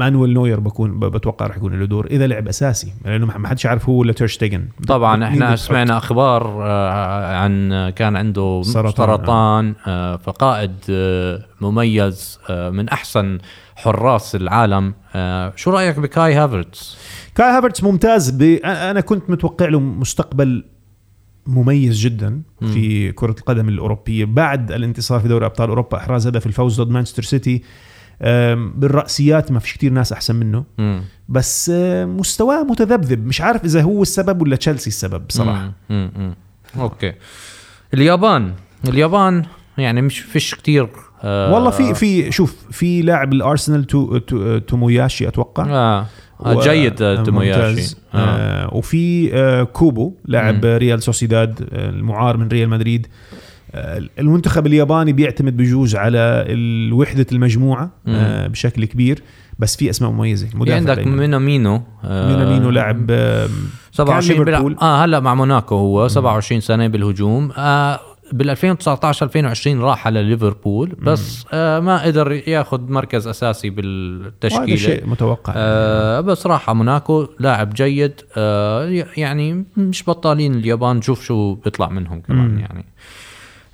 مانويل 0.00 0.32
نوير 0.32 0.60
بكون 0.60 1.00
بتوقع 1.00 1.46
راح 1.46 1.56
يكون 1.56 1.78
له 1.80 1.86
دور 1.86 2.06
إذا 2.06 2.26
لعب 2.26 2.48
أساسي 2.48 2.92
لأنه 3.04 3.26
ما 3.26 3.48
حدش 3.48 3.66
عارف 3.66 3.88
هو 3.88 3.94
ولا 3.94 4.12
تيرشتيجن 4.12 4.68
طبعا 4.88 5.24
إحنا؟ 5.24 5.56
سمعنا 5.56 5.96
أخبار 5.96 6.62
آه، 6.62 7.36
عن 7.36 7.90
كان 7.90 8.16
عنده 8.16 8.62
سرطان. 8.64 8.92
سرطان 8.92 9.74
آه، 9.86 10.16
فقائد 10.16 10.74
آه، 10.90 11.44
مميز 11.60 12.38
من 12.50 12.88
أحسن 12.88 13.38
حراس 13.76 14.36
العالم 14.36 14.94
شو 15.56 15.70
رأيك 15.70 15.98
بكاي 15.98 16.34
هافرتس 16.34 16.98
كاي 17.34 17.46
هافرتس 17.46 17.84
ممتاز 17.84 18.30
ب... 18.30 18.42
أنا 18.64 19.00
كنت 19.00 19.30
متوقع 19.30 19.68
له 19.68 19.80
مستقبل 19.80 20.64
مميز 21.46 21.98
جدا 21.98 22.42
في 22.60 23.12
كرة 23.12 23.34
القدم 23.38 23.68
الأوروبية. 23.68 24.24
بعد 24.24 24.72
الانتصار 24.72 25.20
في 25.20 25.28
دوري 25.28 25.46
أبطال 25.46 25.68
أوروبا 25.68 25.98
إحراز 25.98 26.26
هدف 26.26 26.46
الفوز 26.46 26.80
ضد 26.80 26.90
مانشستر 26.90 27.22
سيتي. 27.22 27.62
بالرأسيات 28.74 29.52
ما 29.52 29.58
فيش 29.58 29.72
كتير 29.72 29.92
ناس 29.92 30.12
أحسن 30.12 30.36
منه. 30.36 30.64
مم. 30.78 31.02
بس 31.28 31.70
أم، 31.74 32.16
مستواه 32.16 32.62
متذبذب. 32.62 33.26
مش 33.26 33.40
عارف 33.40 33.64
إذا 33.64 33.82
هو 33.82 34.02
السبب 34.02 34.42
ولا 34.42 34.56
تشيلسي 34.56 34.90
السبب 34.90 35.26
بصراحة. 35.26 35.72
مم. 35.90 36.10
مم. 36.16 36.34
okay. 36.82 37.12
اليابان. 37.94 38.52
اليابان 38.88 39.44
يعني 39.78 40.02
مش 40.02 40.18
فيش 40.18 40.54
كتير 40.54 40.88
آه 41.22 41.54
والله 41.54 41.70
في 41.70 41.94
في 41.94 42.32
شوف 42.32 42.56
في 42.70 43.02
لاعب 43.02 43.32
الأرسنال 43.32 43.84
تو 43.84 44.18
تو 44.18 44.58
تومياسو 44.58 45.28
أتوقع. 45.28 45.66
آه. 45.68 46.06
و- 46.46 46.60
جيد 46.60 47.02
آه، 47.02 47.18
آه، 47.20 47.22
تومياسو 47.22 47.60
ممتاز. 47.60 47.96
آه. 48.14 48.18
آه 48.18 48.74
وفي 48.74 49.34
آه 49.34 49.62
كوبو 49.62 50.14
لاعب. 50.24 50.64
ريال 50.64 51.02
سوسيداد 51.02 51.68
آه 51.72 51.90
المعار 51.90 52.36
من 52.36 52.48
ريال 52.48 52.68
مدريد 52.68 53.06
آه 53.74 54.02
المنتخب 54.18 54.66
الياباني 54.66 55.12
بيعتمد 55.12 55.56
بجوز 55.56 55.96
على 55.96 56.44
وحدة 56.92 57.26
المجموعة 57.32 57.90
آه 58.08 58.46
بشكل 58.46 58.84
كبير 58.84 59.22
بس 59.58 59.76
في 59.76 59.90
أسماء 59.90 60.10
مميزة 60.10 60.46
في 60.46 60.56
مدافع 60.56 60.76
عندك. 60.76 61.06
مينامينو 61.06 61.82
آه 62.04 62.28
مينامينو 62.36 62.70
لاعب 62.70 63.06
آه 63.10 63.48
27 63.92 64.36
كان 64.36 64.44
بيلعب 64.44 64.62
ليفربول. 64.62 64.76
آه 64.88 65.04
هلا 65.04 65.20
مع 65.20 65.34
موناكو 65.34 65.74
هو 65.74 66.08
27 66.08 66.60
سنة 66.60 66.86
بالهجوم 66.88 67.50
آه 67.56 68.00
بال 68.32 68.50
2019 68.50 69.26
2020 69.26 69.80
راح 69.80 70.06
على 70.06 70.22
ليفربول 70.22 70.88
بس 71.02 71.44
آه 71.52 71.80
ما 71.80 72.02
قدر 72.02 72.32
ياخذ 72.32 72.80
مركز 72.92 73.26
أساسي 73.26 73.70
بالتشكيلة. 73.70 74.76
شيء 74.76 75.06
متوقع. 75.06 75.52
آه 75.56 76.20
بس 76.20 76.46
راح 76.46 76.68
على 76.68 76.78
موناكو 76.78 77.26
لاعب 77.38 77.74
جيد 77.74 78.20
آه 78.36 79.04
يعني 79.16 79.64
مش 79.76 80.04
بطالين 80.06 80.54
اليابان 80.54 80.96
نشوف 80.96 81.24
شو 81.24 81.54
بيطلع 81.54 81.88
منهم 81.88 82.20
كمان 82.20 82.48
مم. 82.50 82.58
يعني. 82.58 82.84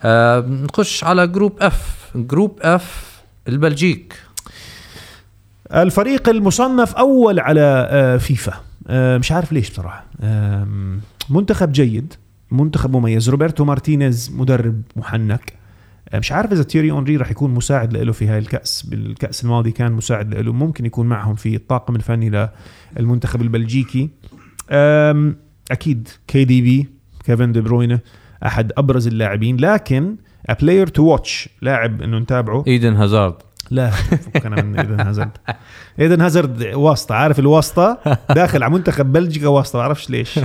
آه 0.02 0.40
نخش 0.40 1.04
على 1.04 1.26
group 1.26 1.52
F 1.60 2.10
group 2.16 2.58
F 2.62 3.16
البلجيك. 3.48 4.14
الفريق 5.74 6.28
المصنف 6.28 6.94
أول 6.94 7.40
على 7.40 7.88
آه، 7.90 8.16
فيفا. 8.16 8.52
آه، 8.88 9.18
مش 9.18 9.32
عارف 9.32 9.52
ليش 9.52 9.70
بصراحة. 9.70 10.04
منتخب 11.30 11.72
جيد. 11.72 12.14
منتخب 12.50 12.96
مميز. 12.96 13.30
روبرتو 13.30 13.64
مارتينيز 13.64 14.32
مدرب 14.34 14.82
محنك. 14.96 15.52
آه، 16.08 16.18
مش 16.18 16.32
عارف 16.32 16.52
إذا 16.52 16.62
تييري 16.62 16.90
هنري 16.90 17.16
راح 17.16 17.30
يكون 17.30 17.54
مساعد 17.54 17.96
له 17.96 18.12
في 18.12 18.28
هاي 18.28 18.38
الكأس. 18.38 18.82
بالكأس 18.82 19.44
الماضي 19.44 19.70
كان 19.70 19.92
مساعد 19.92 20.34
له. 20.34 20.52
ممكن 20.52 20.86
يكون 20.86 21.06
معهم 21.06 21.34
في 21.34 21.56
الطاقم 21.56 21.96
الفني 21.96 22.48
للمنتخب 22.96 23.42
البلجيكي. 23.42 24.10
أكيد 25.70 26.08
KDB 26.26 26.88
كيفن 27.24 27.52
دي 27.52 27.60
بروينه 27.60 28.00
أحد 28.46 28.72
أبرز 28.76 29.06
اللاعبين. 29.06 29.56
لكن 29.56 30.16
player 30.60 30.86
to 30.86 31.04
watch 31.04 31.48
لاعب 31.62 32.02
إنه 32.02 32.18
نتابعه. 32.18 32.64
إيدن 32.66 32.94
هازارد. 32.94 33.34
لا 33.70 33.90
فكنا 33.90 34.62
من 34.62 34.78
إيدن 34.78 35.00
هازارد. 35.00 35.30
إيدن 36.00 36.20
هازارد 36.20 36.64
واسطة. 36.74 37.14
عارف 37.14 37.38
الواسطة؟ 37.38 38.18
داخل 38.30 38.62
على 38.62 38.72
منتخب 38.72 39.12
بلجيكا 39.12 39.48
واسطة. 39.48 39.76
ما 39.76 39.82
بعرفش 39.82 40.10
ليش. 40.10 40.40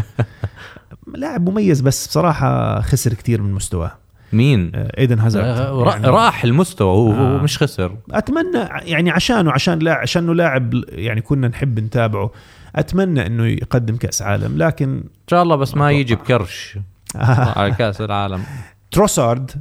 لاعب 1.16 1.50
مميز 1.50 1.82
بس 1.82 2.08
بصراحة 2.08 2.82
خسر 2.82 3.14
كتير 3.14 3.42
من 3.42 3.54
مستواه. 3.54 3.92
مين؟ 4.34 4.72
آه، 4.76 4.92
إيدن 4.98 5.20
هازارد. 5.20 5.46
آه 5.46 5.90
يعني 5.90 6.08
راح 6.08 6.44
المستوى 6.44 6.88
هو, 6.98 7.12
آه. 7.14 7.38
مش 7.44 7.58
خسر. 7.58 7.96
أتمنى 8.12 8.58
يعني 8.84 9.12
عشانه 9.12 9.52
عشان 9.52 9.80
لا 9.80 9.94
عشانه 9.94 10.36
لاعب 10.36 10.74
يعني 10.90 11.22
كنا 11.22 11.48
نحب 11.48 11.80
نتابعه 11.80 12.32
أتمنى 12.76 13.26
إنه 13.28 13.46
يقدم 13.48 13.96
كأس 13.98 14.22
عالم 14.22 14.58
لكن 14.58 14.90
إن 14.90 15.04
شاء 15.30 15.44
الله 15.44 15.56
بس 15.56 15.76
ما. 15.76 15.92
يجي 15.92 16.16
بكرش 16.16 16.78
على 17.58 17.72
كأس 17.72 18.02
العالم. 18.02 18.44
تروسارد 18.92 19.52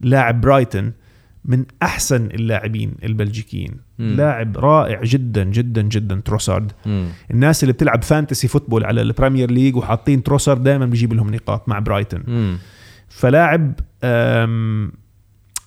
لاعب 0.00 0.40
برايتون 0.40 0.92
من 1.44 1.64
أحسن 1.82 2.26
اللاعبين 2.26 2.94
البلجيكيين. 3.04 3.76
مم. 3.98 4.16
لاعب 4.16 4.58
رائع 4.58 5.02
جدا 5.02 5.44
جدا 5.44 5.82
جدا 5.82 6.22
تروسارد. 6.24 6.72
مم. 6.86 7.08
الناس 7.30 7.62
اللي 7.62 7.72
بتلعب 7.72 8.02
fantasy 8.02 8.48
football 8.48 8.84
على 8.84 9.02
البريمير 9.02 9.50
ليج 9.50 9.76
وحاطين 9.76 10.22
تروسارد 10.22 10.58
دائما 10.58 10.86
بيجيب 10.86 11.12
لهم 11.12 11.34
نقاط 11.34 11.68
مع 11.68 11.78
برايتون. 11.78 12.22
مم. 12.26 12.58
فلاعب 13.08 13.80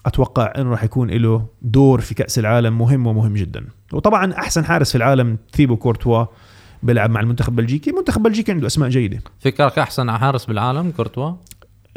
أتوقع 0.06 0.54
إنه 0.58 0.70
راح 0.70 0.84
يكون 0.84 1.10
له 1.10 1.48
دور 1.62 2.02
في 2.02 2.16
كأس 2.16 2.40
العالم 2.40 2.78
مهم 2.78 3.08
ومهم 3.08 3.34
جدا. 3.34 3.66
وطبعا 3.94 4.34
أحسن 4.34 4.66
حارس 4.66 4.92
في 4.92 4.98
العالم 4.98 5.38
ثيبو 5.54 5.76
كورتوا 5.76 6.26
بيلعب 6.84 7.10
مع 7.10 7.20
المنتخب 7.20 7.50
البلجيكي. 7.60 7.90
المنتخب 7.90 8.18
البلجيكي 8.18 8.52
عنده 8.52 8.68
أسماء 8.68 8.90
جيدة. 8.90 9.20
فكرك 9.40 9.80
أحسن 9.80 10.12
حارس 10.12 10.46
بالعالم 10.46 10.92
كورتوا؟ 10.92 11.34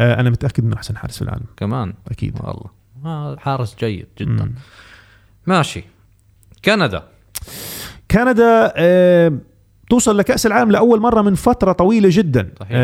أه، 0.00 0.20
أنا 0.20 0.30
متأكد 0.30 0.64
إنه 0.64 0.76
أحسن 0.76 0.96
حارس 0.96 1.16
في 1.16 1.22
العالم. 1.22 1.44
كمان؟ 1.56 1.94
أكيد. 2.08 2.34
والله. 2.40 2.54
آه 2.54 2.70
حارس 3.38 3.76
جيد 3.80 4.06
جدا. 4.20 4.44
مم. 4.44 4.54
ماشي. 5.46 5.84
كندا. 6.64 7.02
كندا 8.10 8.72
توصل 9.90 10.18
لكأس 10.18 10.46
العالم 10.46 10.70
لأول 10.70 11.00
مرة 11.00 11.22
من 11.22 11.34
فترة 11.34 11.72
طويلة 11.72 12.08
جدا. 12.12 12.48
صحيح. 12.60 12.76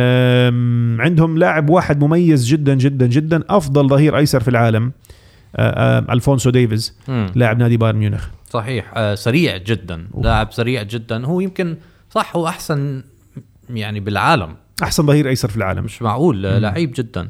عندهم 1.05 1.39
لاعب 1.39 1.71
واحد 1.71 2.05
مميز 2.05 2.47
جدا 2.47 2.75
جدا 2.75 3.07
جدا 3.07 3.45
أفضل 3.49 3.89
ظهير 3.89 4.17
أيسر 4.17 4.41
في 4.41 4.49
العالم 4.49 4.93
أه، 5.57 5.99
ألفونسو 5.99 6.51
ديفيز. 6.51 6.99
لاعب 7.35 7.59
نادي 7.59 7.77
بايرن 7.77 7.99
ميونخ. 7.99 8.29
صحيح. 8.51 8.93
آه 8.97 9.15
سريع 9.15 9.57
جدا. 9.57 10.07
لاعب 10.23 10.53
سريع 10.53 10.83
جدا. 10.83 11.27
هو 11.27 11.41
يمكن 11.41 11.77
صح 12.11 12.37
هو 12.37 12.49
أحسن 12.49 13.03
يعني 13.71 14.01
بالعالم. 14.01 14.57
أحسن 14.83 15.07
ظهير 15.07 15.29
أيسر 15.29 15.49
في 15.49 15.57
العالم. 15.57 15.85
مش 15.85 16.03
معقول. 16.03 16.47
آه، 16.47 16.59
لعيب 16.59 16.93
جدا. 16.97 17.29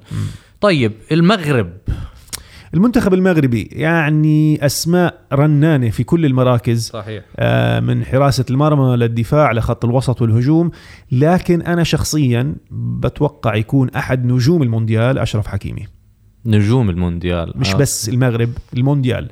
طيب 0.61 0.93
المغرب. 1.13 1.73
المنتخب 2.75 3.15
المغربي 3.15 3.69
يعني 3.73 4.67
أسماء 4.67 5.21
رنانة 5.33 5.91
في 5.91 6.05
كل 6.05 6.27
المراكز 6.27 6.91
صحيح. 6.91 7.25
آه، 7.37 7.81
من 7.81 8.05
حراسة 8.05 8.45
المرمى 8.51 8.97
للدفاع 8.97 9.53
لخط 9.53 9.85
الوسط 9.85 10.23
والهجوم. 10.23 10.71
لكن 11.13 11.63
أنا 11.63 11.85
شخصيا 11.85 12.55
بتوقع 12.71 13.55
يكون 13.55 13.91
أحد 13.91 14.25
نجوم 14.27 14.63
المونديال 14.63 15.19
أشرف 15.19 15.47
حكيمي. 15.47 15.87
نجوم 16.47 16.91
المونديال. 16.91 17.53
مش 17.57 17.75
آه. 17.75 17.77
بس 17.77 18.09
المغرب 18.09 18.51
المونديال. 18.77 19.31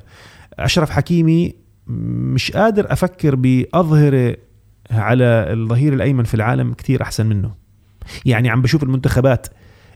أشرف 0.59 0.89
حكيمي 0.89 1.55
مش 1.87 2.51
قادر 2.51 2.93
أفكر 2.93 3.35
بأظهرة 3.35 4.37
على 4.91 5.25
الظهير 5.25 5.93
الأيمن 5.93 6.23
في 6.23 6.33
العالم 6.33 6.73
كتير 6.73 7.01
أحسن 7.01 7.25
منه. 7.25 7.51
يعني 8.25 8.49
عم 8.49 8.61
بشوف 8.61 8.83
المنتخبات 8.83 9.47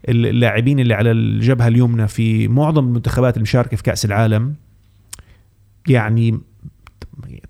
اللاعبين 0.09 0.79
اللي 0.79 0.93
على 0.93 1.11
الجبهة 1.11 1.67
اليمنى 1.67 2.07
في 2.07 2.47
معظم 2.47 2.87
المنتخبات 2.87 3.37
المشاركة 3.37 3.77
في 3.77 3.83
كأس 3.83 4.05
العالم 4.05 4.55
يعني 5.87 6.39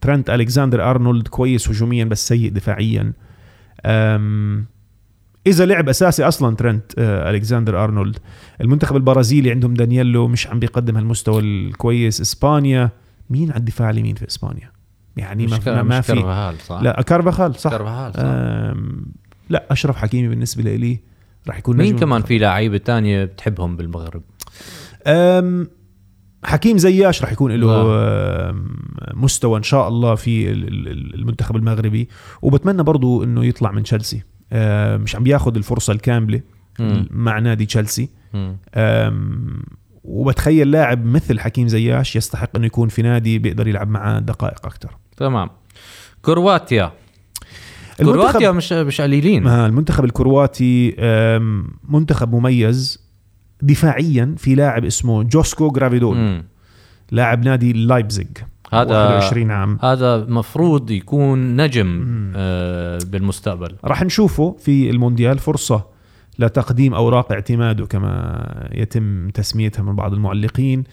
ترنت 0.01 0.29
ألكساندر 0.29 0.89
أرنولد 0.89 1.27
كويس 1.27 1.69
هجوميا 1.69 2.05
بس 2.05 2.27
سيء 2.27 2.51
دفاعيا. 2.51 3.13
إذا 5.47 5.65
لعب 5.65 5.89
أساسي 5.89 6.23
أصلا 6.23 6.55
ترنت 6.55 6.91
آه، 6.97 7.31
الكساندر 7.31 7.83
أرنولد. 7.83 8.17
المنتخب 8.61 8.95
البرازيلي 8.95 9.51
عندهم 9.51 9.73
دانييلو 9.73 10.27
مش 10.27 10.47
عم 10.47 10.59
بيقدم 10.59 10.97
هالمستوى 10.97 11.41
الكويس. 11.41 12.21
إسبانيا 12.21 12.89
مين 13.29 13.51
على 13.51 13.59
الدفاع 13.59 13.89
اليمين 13.89 14.15
في 14.15 14.27
إسبانيا؟ 14.27 14.71
يعني 15.17 15.45
مش 15.45 15.67
ما, 15.67 15.83
مش 15.83 16.05
في. 16.05 16.13
كارفاخال 16.13 16.55
صح؟ 16.61 16.81
لا 16.81 17.01
كارفاخال 17.01 17.55
صح. 17.55 17.71
كارفاخال 17.71 18.13
صح. 18.13 18.21
لا 19.49 19.65
أشرف 19.71 19.95
حكيمي 19.95 20.27
بالنسبة 20.27 20.75
لي. 20.75 20.99
راح 21.47 21.57
يكون 21.57 21.77
مين 21.77 21.95
كمان. 21.99 22.21
في 22.21 22.37
لعيبة 22.37 22.77
تانية 22.77 23.23
بتحبهم 23.25 23.77
بالمغرب؟ 23.77 24.23
أم 25.07 25.67
حكيم 26.43 26.77
زياش 26.77 27.21
راح 27.21 27.31
يكون 27.31 27.51
له 27.51 27.71
آه. 27.71 28.55
مستوى 29.13 29.57
إن 29.57 29.63
شاء 29.63 29.87
الله 29.87 30.15
في 30.15 30.51
ال- 30.51 30.67
ال- 30.67 31.13
المنتخب 31.15 31.55
المغربي. 31.55 32.09
وبتمنى 32.41 32.83
برضو 32.83 33.23
إنه 33.23 33.45
يطلع 33.45 33.71
من 33.71 33.83
تشيلسي. 33.83 34.23
مش 34.97 35.15
عم 35.15 35.23
بياخذ 35.23 35.55
الفرصة 35.55 35.93
الكاملة 35.93 36.41
مم. 36.79 37.07
مع 37.11 37.39
نادي 37.39 37.65
تشيلسي. 37.65 38.09
وبتخيل 40.03 40.71
لاعب 40.71 41.05
مثل 41.05 41.39
حكيم 41.39 41.67
زياش 41.67 42.15
يستحق 42.15 42.49
إنه 42.55 42.65
يكون 42.65 42.87
في 42.87 43.01
نادي 43.01 43.39
بيقدر 43.39 43.67
يلعب 43.67 43.89
معاه 43.89 44.19
دقائق 44.19 44.65
أكثر 44.65 44.97
تمام. 45.17 45.49
كرواتيا. 46.21 46.91
كرواتيا 47.97 48.51
مش 48.51 48.73
مش 48.73 49.01
قليلين. 49.01 49.47
المنتخب 49.47 50.05
الكرواتي 50.05 50.95
منتخب 51.89 52.35
مميز 52.35 53.05
دفاعيا 53.61 54.35
في 54.37 54.55
لاعب 54.55 54.85
اسمه 54.85 55.23
جوسكو 55.23 55.69
جفارديول. 55.69 56.43
لاعب 57.11 57.45
نادي 57.45 57.73
لايبزيج 57.73 58.27
هذا 58.73 59.05
21 59.05 59.51
عام. 59.51 59.77
هذا 59.81 60.25
مفروض 60.29 60.91
يكون 60.91 61.61
نجم 61.61 62.05
آه 62.35 62.99
بالمستقبل. 63.07 63.75
راح 63.83 64.03
نشوفه 64.03 64.55
في 64.59 64.89
المونديال. 64.89 65.39
فرصة 65.39 65.85
لتقديم 66.39 66.93
أوراق 66.93 67.31
اعتماده 67.31 67.85
كما 67.85 68.69
يتم 68.73 69.29
تسميتها 69.29 69.83
من 69.83 69.95
بعض 69.95 70.13
المعلقين. 70.13 70.83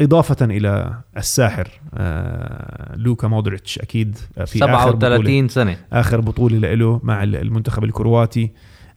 أم، 0.00 0.04
إضافة 0.04 0.44
إلى 0.44 0.94
الساحر 1.16 1.68
آه، 1.94 2.96
لوكا 2.96 3.28
مودريتش 3.28 3.78
أكيد 3.78 4.18
في 4.46 4.64
آخر 4.64 4.90
بطولة 4.90 4.90
37 4.90 5.48
سنة. 5.48 5.76
آخر 5.92 6.20
بطولة 6.20 6.74
له 6.74 7.00
مع 7.02 7.22
المنتخب 7.22 7.84
الكرواتي. 7.84 8.52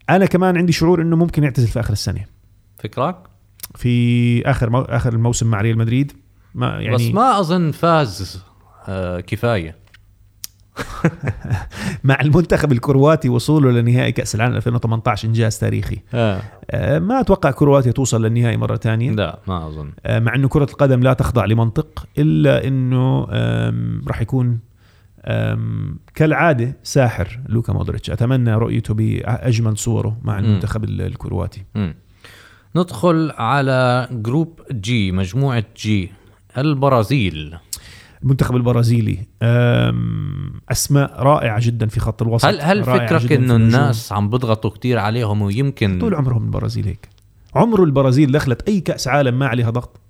أنا 0.10 0.26
كمان 0.26 0.58
عندي 0.58 0.72
شعور 0.72 1.02
أنه 1.02 1.16
ممكن 1.16 1.44
يعتزل 1.44 1.68
في 1.68 1.80
آخر 1.80 1.94
السنة. 1.94 2.26
فكرك 2.80 3.16
في 3.76 4.42
آخر 4.50 4.69
مو... 4.69 4.82
آخر 4.82 5.13
الموسم 5.13 5.48
مع 5.48 5.62
ريال 5.62 5.78
مدريد. 5.78 6.12
ما 6.56 6.67
يعني 6.67 6.84
يعني 6.84 6.96
بس 6.96 7.15
ما 7.15 7.40
أظن 7.40 7.71
فاز 7.71 8.44
آه 8.88 9.19
كفاية. 9.19 9.76
مع 12.04 12.17
المنتخب 12.22 12.72
الكرواتي 12.72 13.30
وصوله 13.30 13.72
لنهائي 13.72 14.12
كأس 14.12 14.36
العالم 14.36 14.56
2018 14.56 15.28
إنجاز 15.28 15.58
تاريخي. 15.60 15.98
آه. 16.13 16.42
آه، 16.72 17.00
ما 17.00 17.20
أتوقع 17.20 17.52
كرواتيا 17.52 17.92
توصل 17.92 18.26
للنهائي 18.26 18.58
مرة 18.58 18.76
ثانية. 18.76 19.12
لا 19.12 19.40
ما 19.48 19.67
أظن. 19.67 19.92
مع 20.10 20.36
إنه 20.36 20.48
كرة 20.48 20.63
القدم 20.72 21.00
لا 21.00 21.13
تخضع 21.13 21.46
لمنطق 21.46 22.06
إلا 22.17 22.67
إنه 22.67 23.24
راح 24.08 24.22
يكون 24.22 24.60
كالعادة 26.15 26.78
ساحر 26.84 27.40
لوكا 27.50 27.74
مودريتش. 27.74 28.10
أتمنى 28.12 28.54
رؤيته 28.56 28.94
بأجمل 28.94 29.78
صوره 29.78 30.17
مع 30.24 30.40
المنتخب 30.40 30.84
ال- 30.84 31.02
الكرواتي. 31.02 31.63
مم. 31.76 31.96
ندخل 32.76 33.32
على 33.38 34.08
group 34.12 34.60
G 34.71 35.12
مجموعة 35.12 35.63
جي 35.78 36.12
البرازيل. 36.58 37.58
المنتخب 38.24 38.56
البرازيلي. 38.56 39.17
أسماء 40.72 41.24
رائعة 41.24 41.60
جدا 41.65 41.88
في 41.88 42.00
خط 42.00 42.22
الوسط. 42.22 42.46
هل 42.46 42.62
هل 42.62 42.84
فكرك 42.84 43.32
إنه. 43.32 43.56
الناس 43.56 44.12
عم 44.12 44.30
بيضغطوا 44.30 44.70
كتير 44.70 45.00
عليهم 45.00 45.42
ويمكن 45.42 46.00
طول 46.00 46.15
عمرهم 46.15 46.44
البرازيل 46.44 46.86
هيك. 46.86 47.10
عمره 47.56 47.84
البرازيل 47.84 48.32
دخلت 48.32 48.70
أي 48.70 48.80
كأس 48.80 49.08
عالم 49.08 49.40
ما 49.40 49.48
عليها 49.48 49.70
ضغط. 49.70 50.02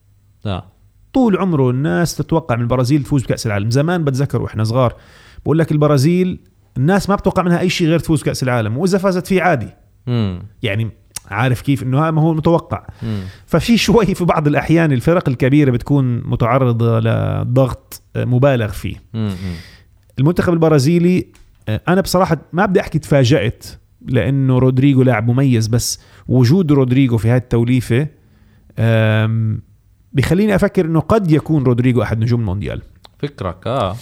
لا 0.46 0.66
طول 1.14 1.38
عمره 1.38 1.70
الناس 1.70 2.16
تتوقع 2.16 2.56
من 2.56 2.62
البرازيل 2.62 3.04
تفوز 3.04 3.24
بكأس 3.24 3.48
العالم. 3.48 3.70
زمان 3.70 4.04
بتذكر 4.04 4.42
وإحنا 4.42 4.64
صغار 4.64 4.96
بقول 5.44 5.60
لك 5.60 5.72
البرازيل 5.72 6.40
الناس 6.78 7.10
ما 7.10 7.16
بتوقع 7.16 7.44
منها 7.44 7.60
أي 7.60 7.70
شيء 7.70 7.88
غير 7.88 8.00
تفوز 8.00 8.22
بكأس 8.22 8.44
العالم 8.44 8.78
وإذا 8.78 8.98
فازت 8.98 9.28
فيه 9.28 9.42
عادي. 9.42 9.70
امم 10.08 10.44
يعني 10.64 10.92
عارف 11.30 11.62
كيف 11.62 11.84
إنه 11.84 12.02
هذا 12.02 12.12
ما 12.12 12.22
هو 12.22 12.32
المتوقع 12.32 12.88
امم 13.04 13.22
ففي 13.46 13.78
شوي 13.88 14.16
في 14.16 14.26
بعض 14.26 14.48
الأحيان 14.48 14.92
الفرق 14.92 15.30
الكبيرة 15.30 15.72
بتكون 15.72 16.18
متعرضة 16.30 17.00
لضغط 17.00 18.02
مبالغ 18.18 18.68
فيه. 18.68 18.96
امم 19.16 19.32
المنتخب 20.20 20.54
البرازيلي 20.54 21.28
آه، 21.70 21.82
أنا 21.88 22.02
بصراحة 22.02 22.38
ما 22.54 22.66
بدي 22.66 22.80
أحكي 22.80 23.00
تفاجأت 23.00 23.66
لأنه 24.06 24.58
رودريجو 24.60 25.04
لاعب 25.04 25.28
مميز 25.32 25.68
بس 25.68 26.00
وجود 26.28 26.72
رودريجو 26.72 27.18
في 27.18 27.30
هاي 27.30 27.38
التوليفة 27.38 28.08
بخليني 30.14 30.56
أفكر 30.56 30.86
إنه 30.86 31.00
قد 31.00 31.32
يكون 31.32 31.64
رودريجو 31.64 32.02
أحد 32.02 32.20
نجوم 32.20 32.40
المونديال. 32.40 32.82
فكرك 33.20 33.68
آه. 33.68 33.96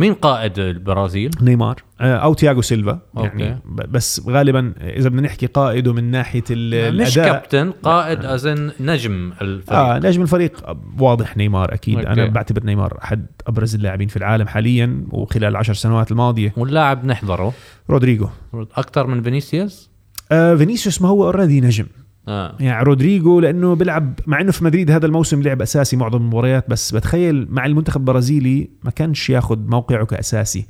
مين 0.00 0.14
قائد 0.14 0.58
البرازيل؟ 0.58 1.30
نيمار. 1.42 1.76
آه، 2.00 2.16
أو 2.16 2.34
تياغو 2.34 2.62
سيلفا. 2.62 2.98
يعني 3.16 3.52
okay. 3.52 3.60
بس 3.88 4.22
غالبا 4.28 4.74
إذا 4.80 5.08
بدنا 5.08 5.22
نحكي 5.22 5.46
قائده 5.46 5.92
من 5.92 6.10
ناحية 6.10 6.44
ال- 6.50 6.96
مش 6.96 7.18
الأداء. 7.18 7.32
كابتن 7.32 7.70
قائد 7.70 8.24
ازن 8.24 8.70
نجم 8.80 9.32
الفريق. 9.42 9.78
آه 9.78 9.98
نجم 9.98 10.22
الفريق. 10.22 10.76
واضح 10.98 11.36
نيمار 11.36 11.74
أكيد. 11.74 11.98
okay. 11.98 12.08
أنا 12.08 12.26
بعتبر 12.26 12.64
نيمار 12.64 12.98
أحد 13.02 13.26
أبرز 13.46 13.74
اللاعبين 13.74 14.08
في 14.08 14.16
العالم 14.16 14.46
حاليا 14.46 15.04
وخلال 15.10 15.44
العشر 15.44 15.74
سنوات 15.74 16.10
الماضية. 16.10 16.52
واللاعب 16.56 17.04
نحضره. 17.04 17.52
رودريجو. 17.90 18.28
أكثر 18.76 19.06
من 19.06 19.22
فينيسيوس؟ 19.22 19.90
آه 20.32 20.54
فينيسيوس 20.54 21.02
ما 21.02 21.08
هو 21.08 21.24
already 21.24 21.60
نجم. 21.60 21.86
آه. 22.28 22.56
يعني 22.60 22.84
رودريجو 22.84 23.40
لأنه 23.40 23.74
بيلعب 23.74 24.18
مع 24.26 24.40
إنه 24.40 24.52
في 24.52 24.64
مدريد 24.64 24.90
هذا 24.90 25.06
الموسم 25.06 25.42
لعب 25.42 25.62
أساسي 25.62 25.96
معظم 25.96 26.16
المباريات 26.16 26.70
بس 26.70 26.94
بتخيل 26.94 27.46
مع 27.50 27.66
المنتخب 27.66 28.00
البرازيلي 28.00 28.68
ما 28.84 28.90
كانش 28.90 29.30
ياخذ 29.30 29.58
موقعه 29.58 30.06
كأساسي. 30.06 30.66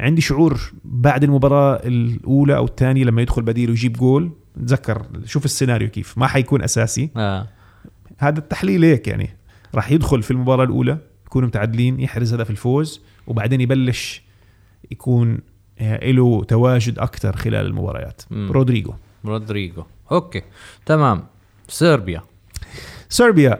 عندي 0.00 0.20
شعور 0.20 0.60
بعد 0.84 1.24
المباراة 1.24 1.80
الأولى 1.84 2.56
أو 2.56 2.64
الثانية 2.64 3.04
لما 3.04 3.22
يدخل 3.22 3.42
بديل 3.42 3.70
ويجيب 3.70 3.92
جول 3.92 4.30
تذكر 4.66 5.06
شوف 5.24 5.44
السيناريو 5.44 5.88
كيف 5.88 6.18
ما 6.18 6.26
حيكون 6.26 6.62
أساسي. 6.62 7.10
آه. 7.16 7.46
هذا 8.18 8.38
التحليل 8.38 8.84
هيك 8.84 9.08
يعني 9.08 9.30
راح 9.74 9.92
يدخل 9.92 10.22
في 10.22 10.30
المباراة 10.30 10.64
الأولى 10.64 10.98
يكونوا 11.26 11.48
متعادلين 11.48 12.00
يحرز 12.00 12.34
هدف 12.34 12.50
الفوز 12.50 13.02
وبعدين 13.26 13.60
يبلش 13.60 14.22
يكون 14.90 15.38
آه، 15.78 16.10
له 16.10 16.44
تواجد 16.44 16.98
أكثر 16.98 17.36
خلال 17.36 17.66
المباريات. 17.66 18.22
مم. 18.30 18.52
رودريجو. 18.52 18.92
رودريجو. 19.24 19.82
okay 20.12 20.42
تمام 20.86 21.24
صربيا 21.68 22.22
صربيا 23.08 23.58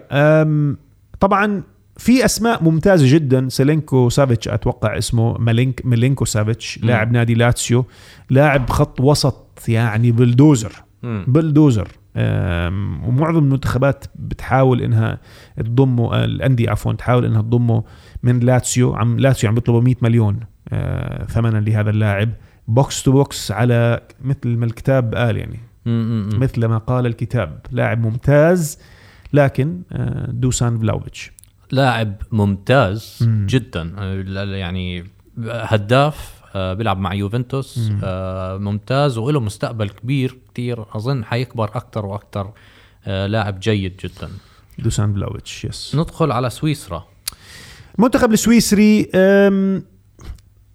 طبعا 1.20 1.62
في 1.96 2.24
أسماء 2.24 2.64
ممتازة 2.64 3.14
جدا 3.14 3.48
سيلينكو 3.48 4.09
سافيتش 4.09 4.48
أتوقع 4.48 4.98
اسمه 4.98 5.38
مالينك 5.38 5.86
ميلينكو 5.86 6.24
سافيتش. 6.24 6.78
لاعب 6.82 7.12
نادي 7.12 7.34
لاتسيو 7.34 7.84
لاعب 8.30 8.70
خط 8.70 9.01
وسط 9.01 9.64
يعني 9.68 10.12
بلدوزر 10.12 10.72
مم. 11.03 11.24
بلدوزر 11.28 11.88
ومعظم 12.16 13.38
المنتخبات 13.38 14.05
بتحاول 14.14 14.82
إنها 14.82 15.18
تضمه 15.57 16.24
الأندية 16.24 16.70
عفوا 16.70 16.92
تحاول 16.92 17.24
إنها 17.24 17.42
تضمه 17.42 17.84
من 18.22 18.40
لاتسيو 18.40 18.94
عم 18.94 19.18
لاتسيو 19.18 19.48
عم 19.48 19.55
بيطلبوا 19.55 19.80
100 19.80 19.94
مليون 20.03 20.40
أه، 20.68 21.24
ثمنا 21.24 21.59
لهذا 21.59 21.90
اللاعب 21.90 22.30
box 22.68 23.03
to 23.03 23.12
box 23.12 23.53
على 23.53 24.01
مثل 24.24 24.48
ما 24.48 24.64
الكتاب 24.66 25.14
قال 25.14 25.36
يعني. 25.36 25.59
مثل 25.87 26.64
ما 26.66 26.78
قال 26.78 27.07
الكتاب 27.07 27.66
لاعب 27.70 28.07
ممتاز 28.07 28.78
لكن 29.33 29.83
آه، 29.93 30.31
دوسان 30.31 30.78
فلاوفيتش. 30.78 31.33
لاعب 31.72 32.14
ممتاز 32.33 33.18
مم. 33.20 33.47
جدا. 33.49 33.95
آه، 33.99 34.45
يعني 34.45 35.05
هداف 35.49 36.41
آه، 36.55 36.74
بيلعب 36.74 36.99
مع 36.99 37.14
يوفنتوس 37.14 37.78
مم. 37.78 38.01
ممتاز 38.64 39.18
وله 39.18 39.41
مستقبل 39.41 39.89
كبير 39.89 40.39
كتير 40.53 40.85
أظن 40.97 41.24
حيكبر 41.24 41.64
أكثر 41.64 42.07
وأكثر 42.07 42.53
لاعب 43.07 43.61
جيد 43.61 43.97
جدا. 43.97 44.28
دوسان 44.78 45.14
فلاهوفيتش 45.14 45.64
yes 45.64 45.95
ندخل 45.95 46.33
على 46.33 46.51
سويسرا. 46.51 47.07
المنتخب 47.99 48.33
السويسري 48.33 49.11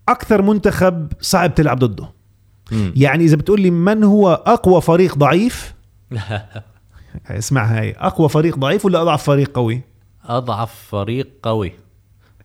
أكثر 0.09 0.41
منتخب 0.41 1.11
صعب 1.21 1.55
تلعب 1.55 1.79
ضده. 1.79 2.09
مم. 2.71 2.93
يعني 2.95 3.23
إذا 3.23 3.35
بتقول 3.35 3.61
لي 3.61 3.71
من 3.71 4.03
هو 4.03 4.43
أقوى 4.45 4.81
فريق 4.81 5.17
ضعيف؟ 5.17 5.73
اسمع 7.29 7.65
هاي 7.65 7.91
أقوى 7.91 8.29
فريق 8.29 8.57
ضعيف 8.57 8.85
ولا 8.85 9.01
أضعف 9.01 9.23
فريق 9.23 9.55
قوي؟ 9.55 9.81
أضعف 10.25 10.75
فريق 10.89 11.27
قوي 11.43 11.71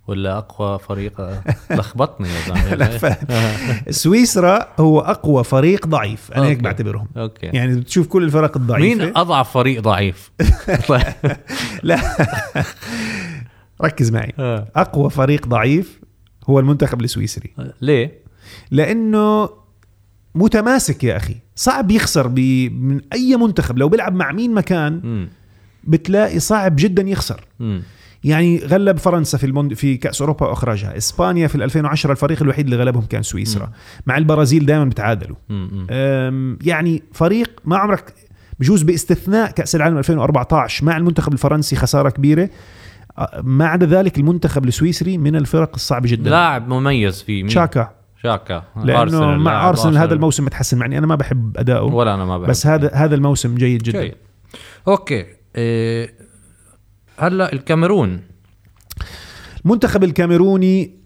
ولا 0.06 0.38
أقوى 0.38 0.78
فريق؟ 0.78 1.42
لخبطني 1.70 2.28
يا 2.28 2.54
زلمة. 2.76 3.16
سويسرا 3.90 4.68
هو 4.80 5.00
أقوى 5.00 5.44
فريق 5.44 5.86
ضعيف. 5.86 6.32
أنا 6.32 6.44
هيك 6.44 6.50
okay. 6.50 6.62
بعتبرهم. 6.62 7.08
okay. 7.16 7.46
يعني 7.46 7.76
بتشوف 7.76 8.06
كل 8.06 8.24
الفرق 8.24 8.56
الضعيفة. 8.56 9.04
مين 9.04 9.16
أضعف 9.16 9.50
فريق 9.50 9.80
ضعيف. 9.82 10.30
لا. 11.82 12.00
ركز 13.82 14.10
معي. 14.10 14.32
آه. 14.38 14.68
أقوى 14.76 15.10
فريق 15.10 15.46
ضعيف 15.46 16.00
هو 16.50 16.58
المنتخب 16.58 17.00
السويسري. 17.00 17.54
ليه؟ 17.80 18.20
لأنه 18.70 19.48
متماسك 20.34 21.04
يا 21.04 21.16
أخي. 21.16 21.36
صعب 21.54 21.90
يخسر 21.90 22.26
ب... 22.26 22.38
من 22.72 23.00
أي 23.12 23.36
منتخب. 23.36 23.78
لو 23.78 23.88
بيلعب 23.88 24.14
مع 24.14 24.32
مين 24.32 24.54
مكان. 24.54 25.28
بتلاقي 25.84 26.38
صعب 26.38 26.76
جدا 26.78 27.02
يخسر. 27.02 27.44
يعني 28.24 28.58
غلب 28.58 28.98
فرنسا 28.98 29.38
في 29.38 29.46
الموند... 29.46 29.74
في 29.74 29.96
كأس 29.96 30.20
أوروبا 30.20 30.46
وأخرجها. 30.46 30.96
إسبانيا 30.96 31.46
في 31.46 31.54
2010 31.54 32.12
الفريق 32.12 32.42
الوحيد 32.42 32.64
اللي 32.64 32.76
غلبهم 32.76 33.04
كان 33.04 33.22
سويسرا. 33.22 33.72
مع 34.06 34.18
البرازيل 34.18 34.66
دائما 34.66 34.84
بتعادلوا. 34.84 35.36
أم، 35.50 36.58
يعني 36.62 37.02
فريق 37.12 37.60
ما 37.64 37.76
عمرك 37.76 38.14
بجوز 38.58 38.82
باستثناء 38.82 39.50
كأس 39.50 39.76
العالم 39.76 39.98
2014 39.98 40.84
مع 40.84 40.96
المنتخب 40.96 41.32
الفرنسي 41.32 41.76
خسارة 41.76 42.10
كبيرة. 42.10 42.50
ما 43.42 43.66
عدا 43.66 43.86
ذلك 43.86 44.18
المنتخب 44.18 44.64
السويسري 44.64 45.18
من 45.18 45.36
الفرق 45.36 45.70
الصعبة 45.74 46.08
جدا. 46.08 46.30
لاعب 46.30 46.68
مميز 46.68 47.22
في 47.22 47.42
مين؟ 47.42 47.46
تشاكا. 47.46 47.99
شاكا. 48.22 48.62
لأنه 48.76 49.02
أرسنال، 49.02 49.38
مع 49.38 49.68
أرسنال 49.68 49.98
هذا 49.98 50.14
الموسم 50.14 50.44
متحسن 50.44 50.78
معني. 50.78 50.98
أنا 50.98 51.06
ما 51.06 51.14
بحب 51.14 51.58
أداؤه. 51.58 51.94
ولا 51.94 52.14
أنا 52.14 52.24
ما 52.24 52.38
بحب. 52.38 52.50
بس 52.50 52.66
هذا 52.66 52.90
هذا 52.94 53.14
الموسم 53.14 53.54
جيد 53.54 53.82
جدا. 53.82 54.02
جيد. 54.02 54.14
أوكي. 54.88 55.26
إيه 55.56 56.14
هلا 57.18 57.52
الكاميرون. 57.52 58.22
المنتخب 59.64 60.04
الكاميروني 60.04 60.96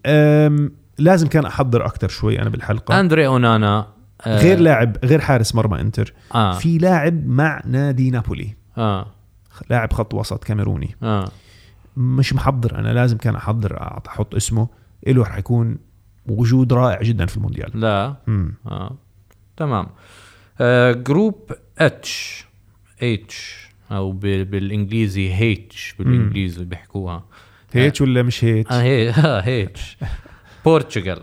لازم 0.97 1.27
كان 1.27 1.45
أحضر 1.45 1.85
أكثر 1.85 2.07
شوي 2.07 2.41
أنا 2.41 2.49
بالحلقة. 2.49 2.99
أندري 2.99 3.27
أونانا. 3.27 3.87
آه. 4.25 4.39
غير 4.39 4.59
لاعب 4.59 4.97
غير 5.03 5.21
حارس 5.21 5.55
مرمى 5.55 5.81
إنتر. 5.81 6.13
آه. 6.35 6.57
في 6.57 6.77
لاعب 6.77 7.27
مع 7.27 7.61
نادي 7.65 8.11
نابولي. 8.11 8.55
آه. 8.77 9.05
لاعب 9.69 9.93
خط 9.93 10.13
وسط 10.13 10.43
كاميروني. 10.43 10.95
آه. 11.03 11.31
مش 11.97 12.33
محضر. 12.33 12.79
أنا 12.79 12.93
لازم 12.93 13.17
كان 13.17 13.35
أحضر 13.35 14.01
أحط 14.07 14.35
اسمه. 14.35 14.67
له 15.07 15.21
رح 15.21 15.37
يكون 15.37 15.77
وجود 16.27 16.73
رائع 16.73 17.01
جدا 17.01 17.25
في 17.25 17.37
المونديال. 17.37 17.79
لا. 17.81 18.15
مم. 18.27 18.53
آه. 18.67 18.97
تمام. 19.57 19.87
آه 20.61 20.91
جروب 20.91 21.51
اتش 21.77 22.45
اتش 23.01 23.65
أو 23.91 24.11
بالإنجليزي 24.11 25.33
H 25.33 25.95
بالإنجليزي 25.99 26.65
بيحكوها. 26.65 27.23
هيك 27.73 28.01
ولا 28.01 28.23
مش 28.23 28.43
هيك 28.43 28.71
آه 28.71 28.81
هي 28.81 29.13
H 29.43 29.97
Portugal 30.65 31.21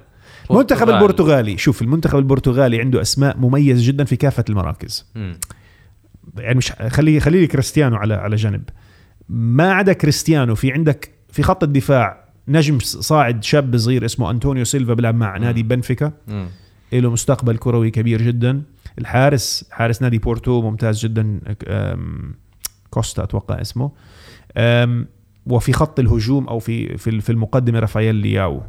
المنتخب 0.51 0.87
برتغال. 0.87 1.03
البرتغالي 1.03 1.59
شوف 1.59 1.83
المنتخب 1.83 2.19
البرتغالي 2.19 2.81
عنده 2.81 3.01
أسماء 3.01 3.37
مميزة 3.39 3.87
جدا 3.93 4.05
في 4.05 4.17
كافة 4.17 4.45
المراكز. 4.49 5.11
مم. 5.15 5.39
يعني 6.39 6.59
مش 6.59 6.73
خلي 6.73 7.21
خلي 7.21 7.41
لي 7.41 7.47
كريستيانو 7.47 7.97
على 7.97 8.15
على 8.15 8.37
جنب 8.37 8.63
ما 9.29 9.73
عدا 9.73 9.93
كريستيانو 9.93 10.55
في 10.55 10.73
عندك 10.73 11.11
في 11.31 11.43
خط 11.43 11.63
الدفاع 11.63 12.22
نجم 12.49 12.79
صاعد 12.79 13.45
شاب 13.45 13.77
صغير 13.77 14.05
اسمه 14.05 14.31
أنطونيو 14.31 14.65
سيلفا 14.65 14.95
بيلعب 14.95 15.15
مع 15.15 15.37
نادي 15.39 15.63
بنفيكا. 15.63 16.13
له 16.93 17.11
مستقبل 17.11 17.57
كروي 17.57 17.91
كبير 17.91 18.23
جدا 18.23 18.63
الحارس 18.99 19.65
حارس 19.71 20.03
نادي 20.03 20.19
بورتو 20.19 20.63
ممتاز 20.63 21.07
جدا 21.07 21.41
كوستا 22.91 23.23
أتوقع 23.23 23.61
اسمه 23.61 23.91
وفي 25.47 25.73
خط 25.73 26.01
الهجوم 26.01 26.49
أو 26.49 26.59
في 26.59 26.99
في 26.99 27.21
في 27.21 27.31
المقدمة 27.33 27.79
رافائيل 27.79 28.15
لياو. 28.15 28.63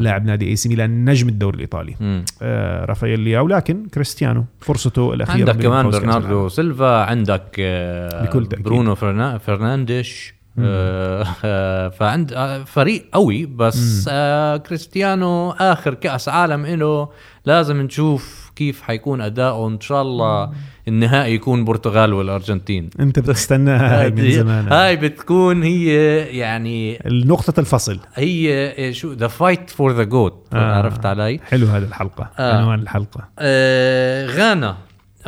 لاعب 0.00 0.24
نادي 0.26 0.48
إي 0.48 0.56
سي 0.56 0.68
ميلان 0.68 1.10
نجم 1.10 1.28
الدوري 1.28 1.56
الإيطالي. 1.56 2.24
آه، 2.42 2.84
رافائيل 2.84 3.20
لياو 3.20 3.48
لكن 3.48 3.86
كريستيانو 3.86 4.44
فرصته 4.60 5.14
الأخيرة 5.14 5.50
عندك 5.50 5.62
كمان 5.64 5.90
برناردو. 5.90 6.48
سيلفا 6.48 7.04
عندك 7.04 7.56
آه، 7.60 8.24
بكل 8.24 8.46
تأكيد. 8.46 8.64
برونو 8.64 8.94
فرنا- 8.94 9.38
فرنانديش 9.38 10.34
فعند 11.98 12.32
آه، 12.32 12.64
فريق 12.64 13.08
قوي 13.12 13.46
بس 13.46 14.08
آه 14.12 14.56
كريستيانو 14.56 15.50
آخر 15.50 15.94
كأس 15.94 16.28
عالم 16.28 16.66
له 16.66 17.08
لازم 17.44 17.82
نشوف 17.82 18.50
كيف 18.56 18.82
حيكون 18.82 19.20
أداؤه. 19.20 19.68
إن 19.68 19.80
شاء 19.80 20.02
الله 20.02 20.50
النهائي 20.88 21.34
يكون 21.34 21.64
برتغال 21.64 22.12
والأرجنتين. 22.12 22.90
أنت 23.00 23.18
بتستناها 23.18 24.00
هاي 24.02 24.10
من 24.10 24.30
زمان. 24.30 24.72
هاي 24.72 24.96
بتكون 24.96 25.62
هي 25.62 26.18
يعني 26.38 26.98
نقطة 27.06 27.60
الفصل. 27.60 27.98
هي 28.14 28.92
شو 28.92 29.12
the 29.12 29.28
fight 29.28 29.70
for 29.70 29.92
the 29.92 30.02
GOAT 30.02 30.46
آه. 30.52 30.74
عرفت 30.76 31.06
علي؟ 31.06 31.40
حلو 31.48 31.66
هذه 31.66 31.82
الحلقة. 31.82 32.30
آه. 32.38 32.56
عنوان 32.58 32.78
الحلقة. 32.78 33.28
آه 33.38 34.26
غانا. 34.26 34.76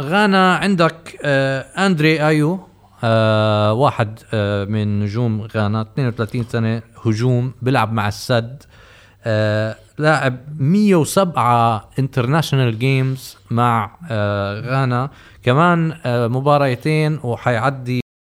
غانا 0.01 0.55
عندك 0.55 1.19
آه 1.23 1.61
أندري 1.87 2.27
أيو. 2.27 2.61
آه 3.05 3.73
واحد 3.73 4.19
آه 4.35 4.65
من 4.65 5.01
نجوم 5.01 5.43
غانا 5.57 5.81
32 5.83 6.45
سنة 6.45 6.83
هجوم 7.07 7.53
بيلعب 7.63 7.93
مع 7.93 8.09
السد. 8.09 8.63
آه 9.25 9.77
لاعب 9.99 10.37
107 10.61 11.91
international 11.99 12.79
games 12.79 13.37
مع 13.51 13.91
آه 14.11 14.61
غانا. 14.61 15.11
كمان 15.43 15.93
آه 16.05 16.27
مباريتين 16.29 17.19
وحيعدي 17.23 18.01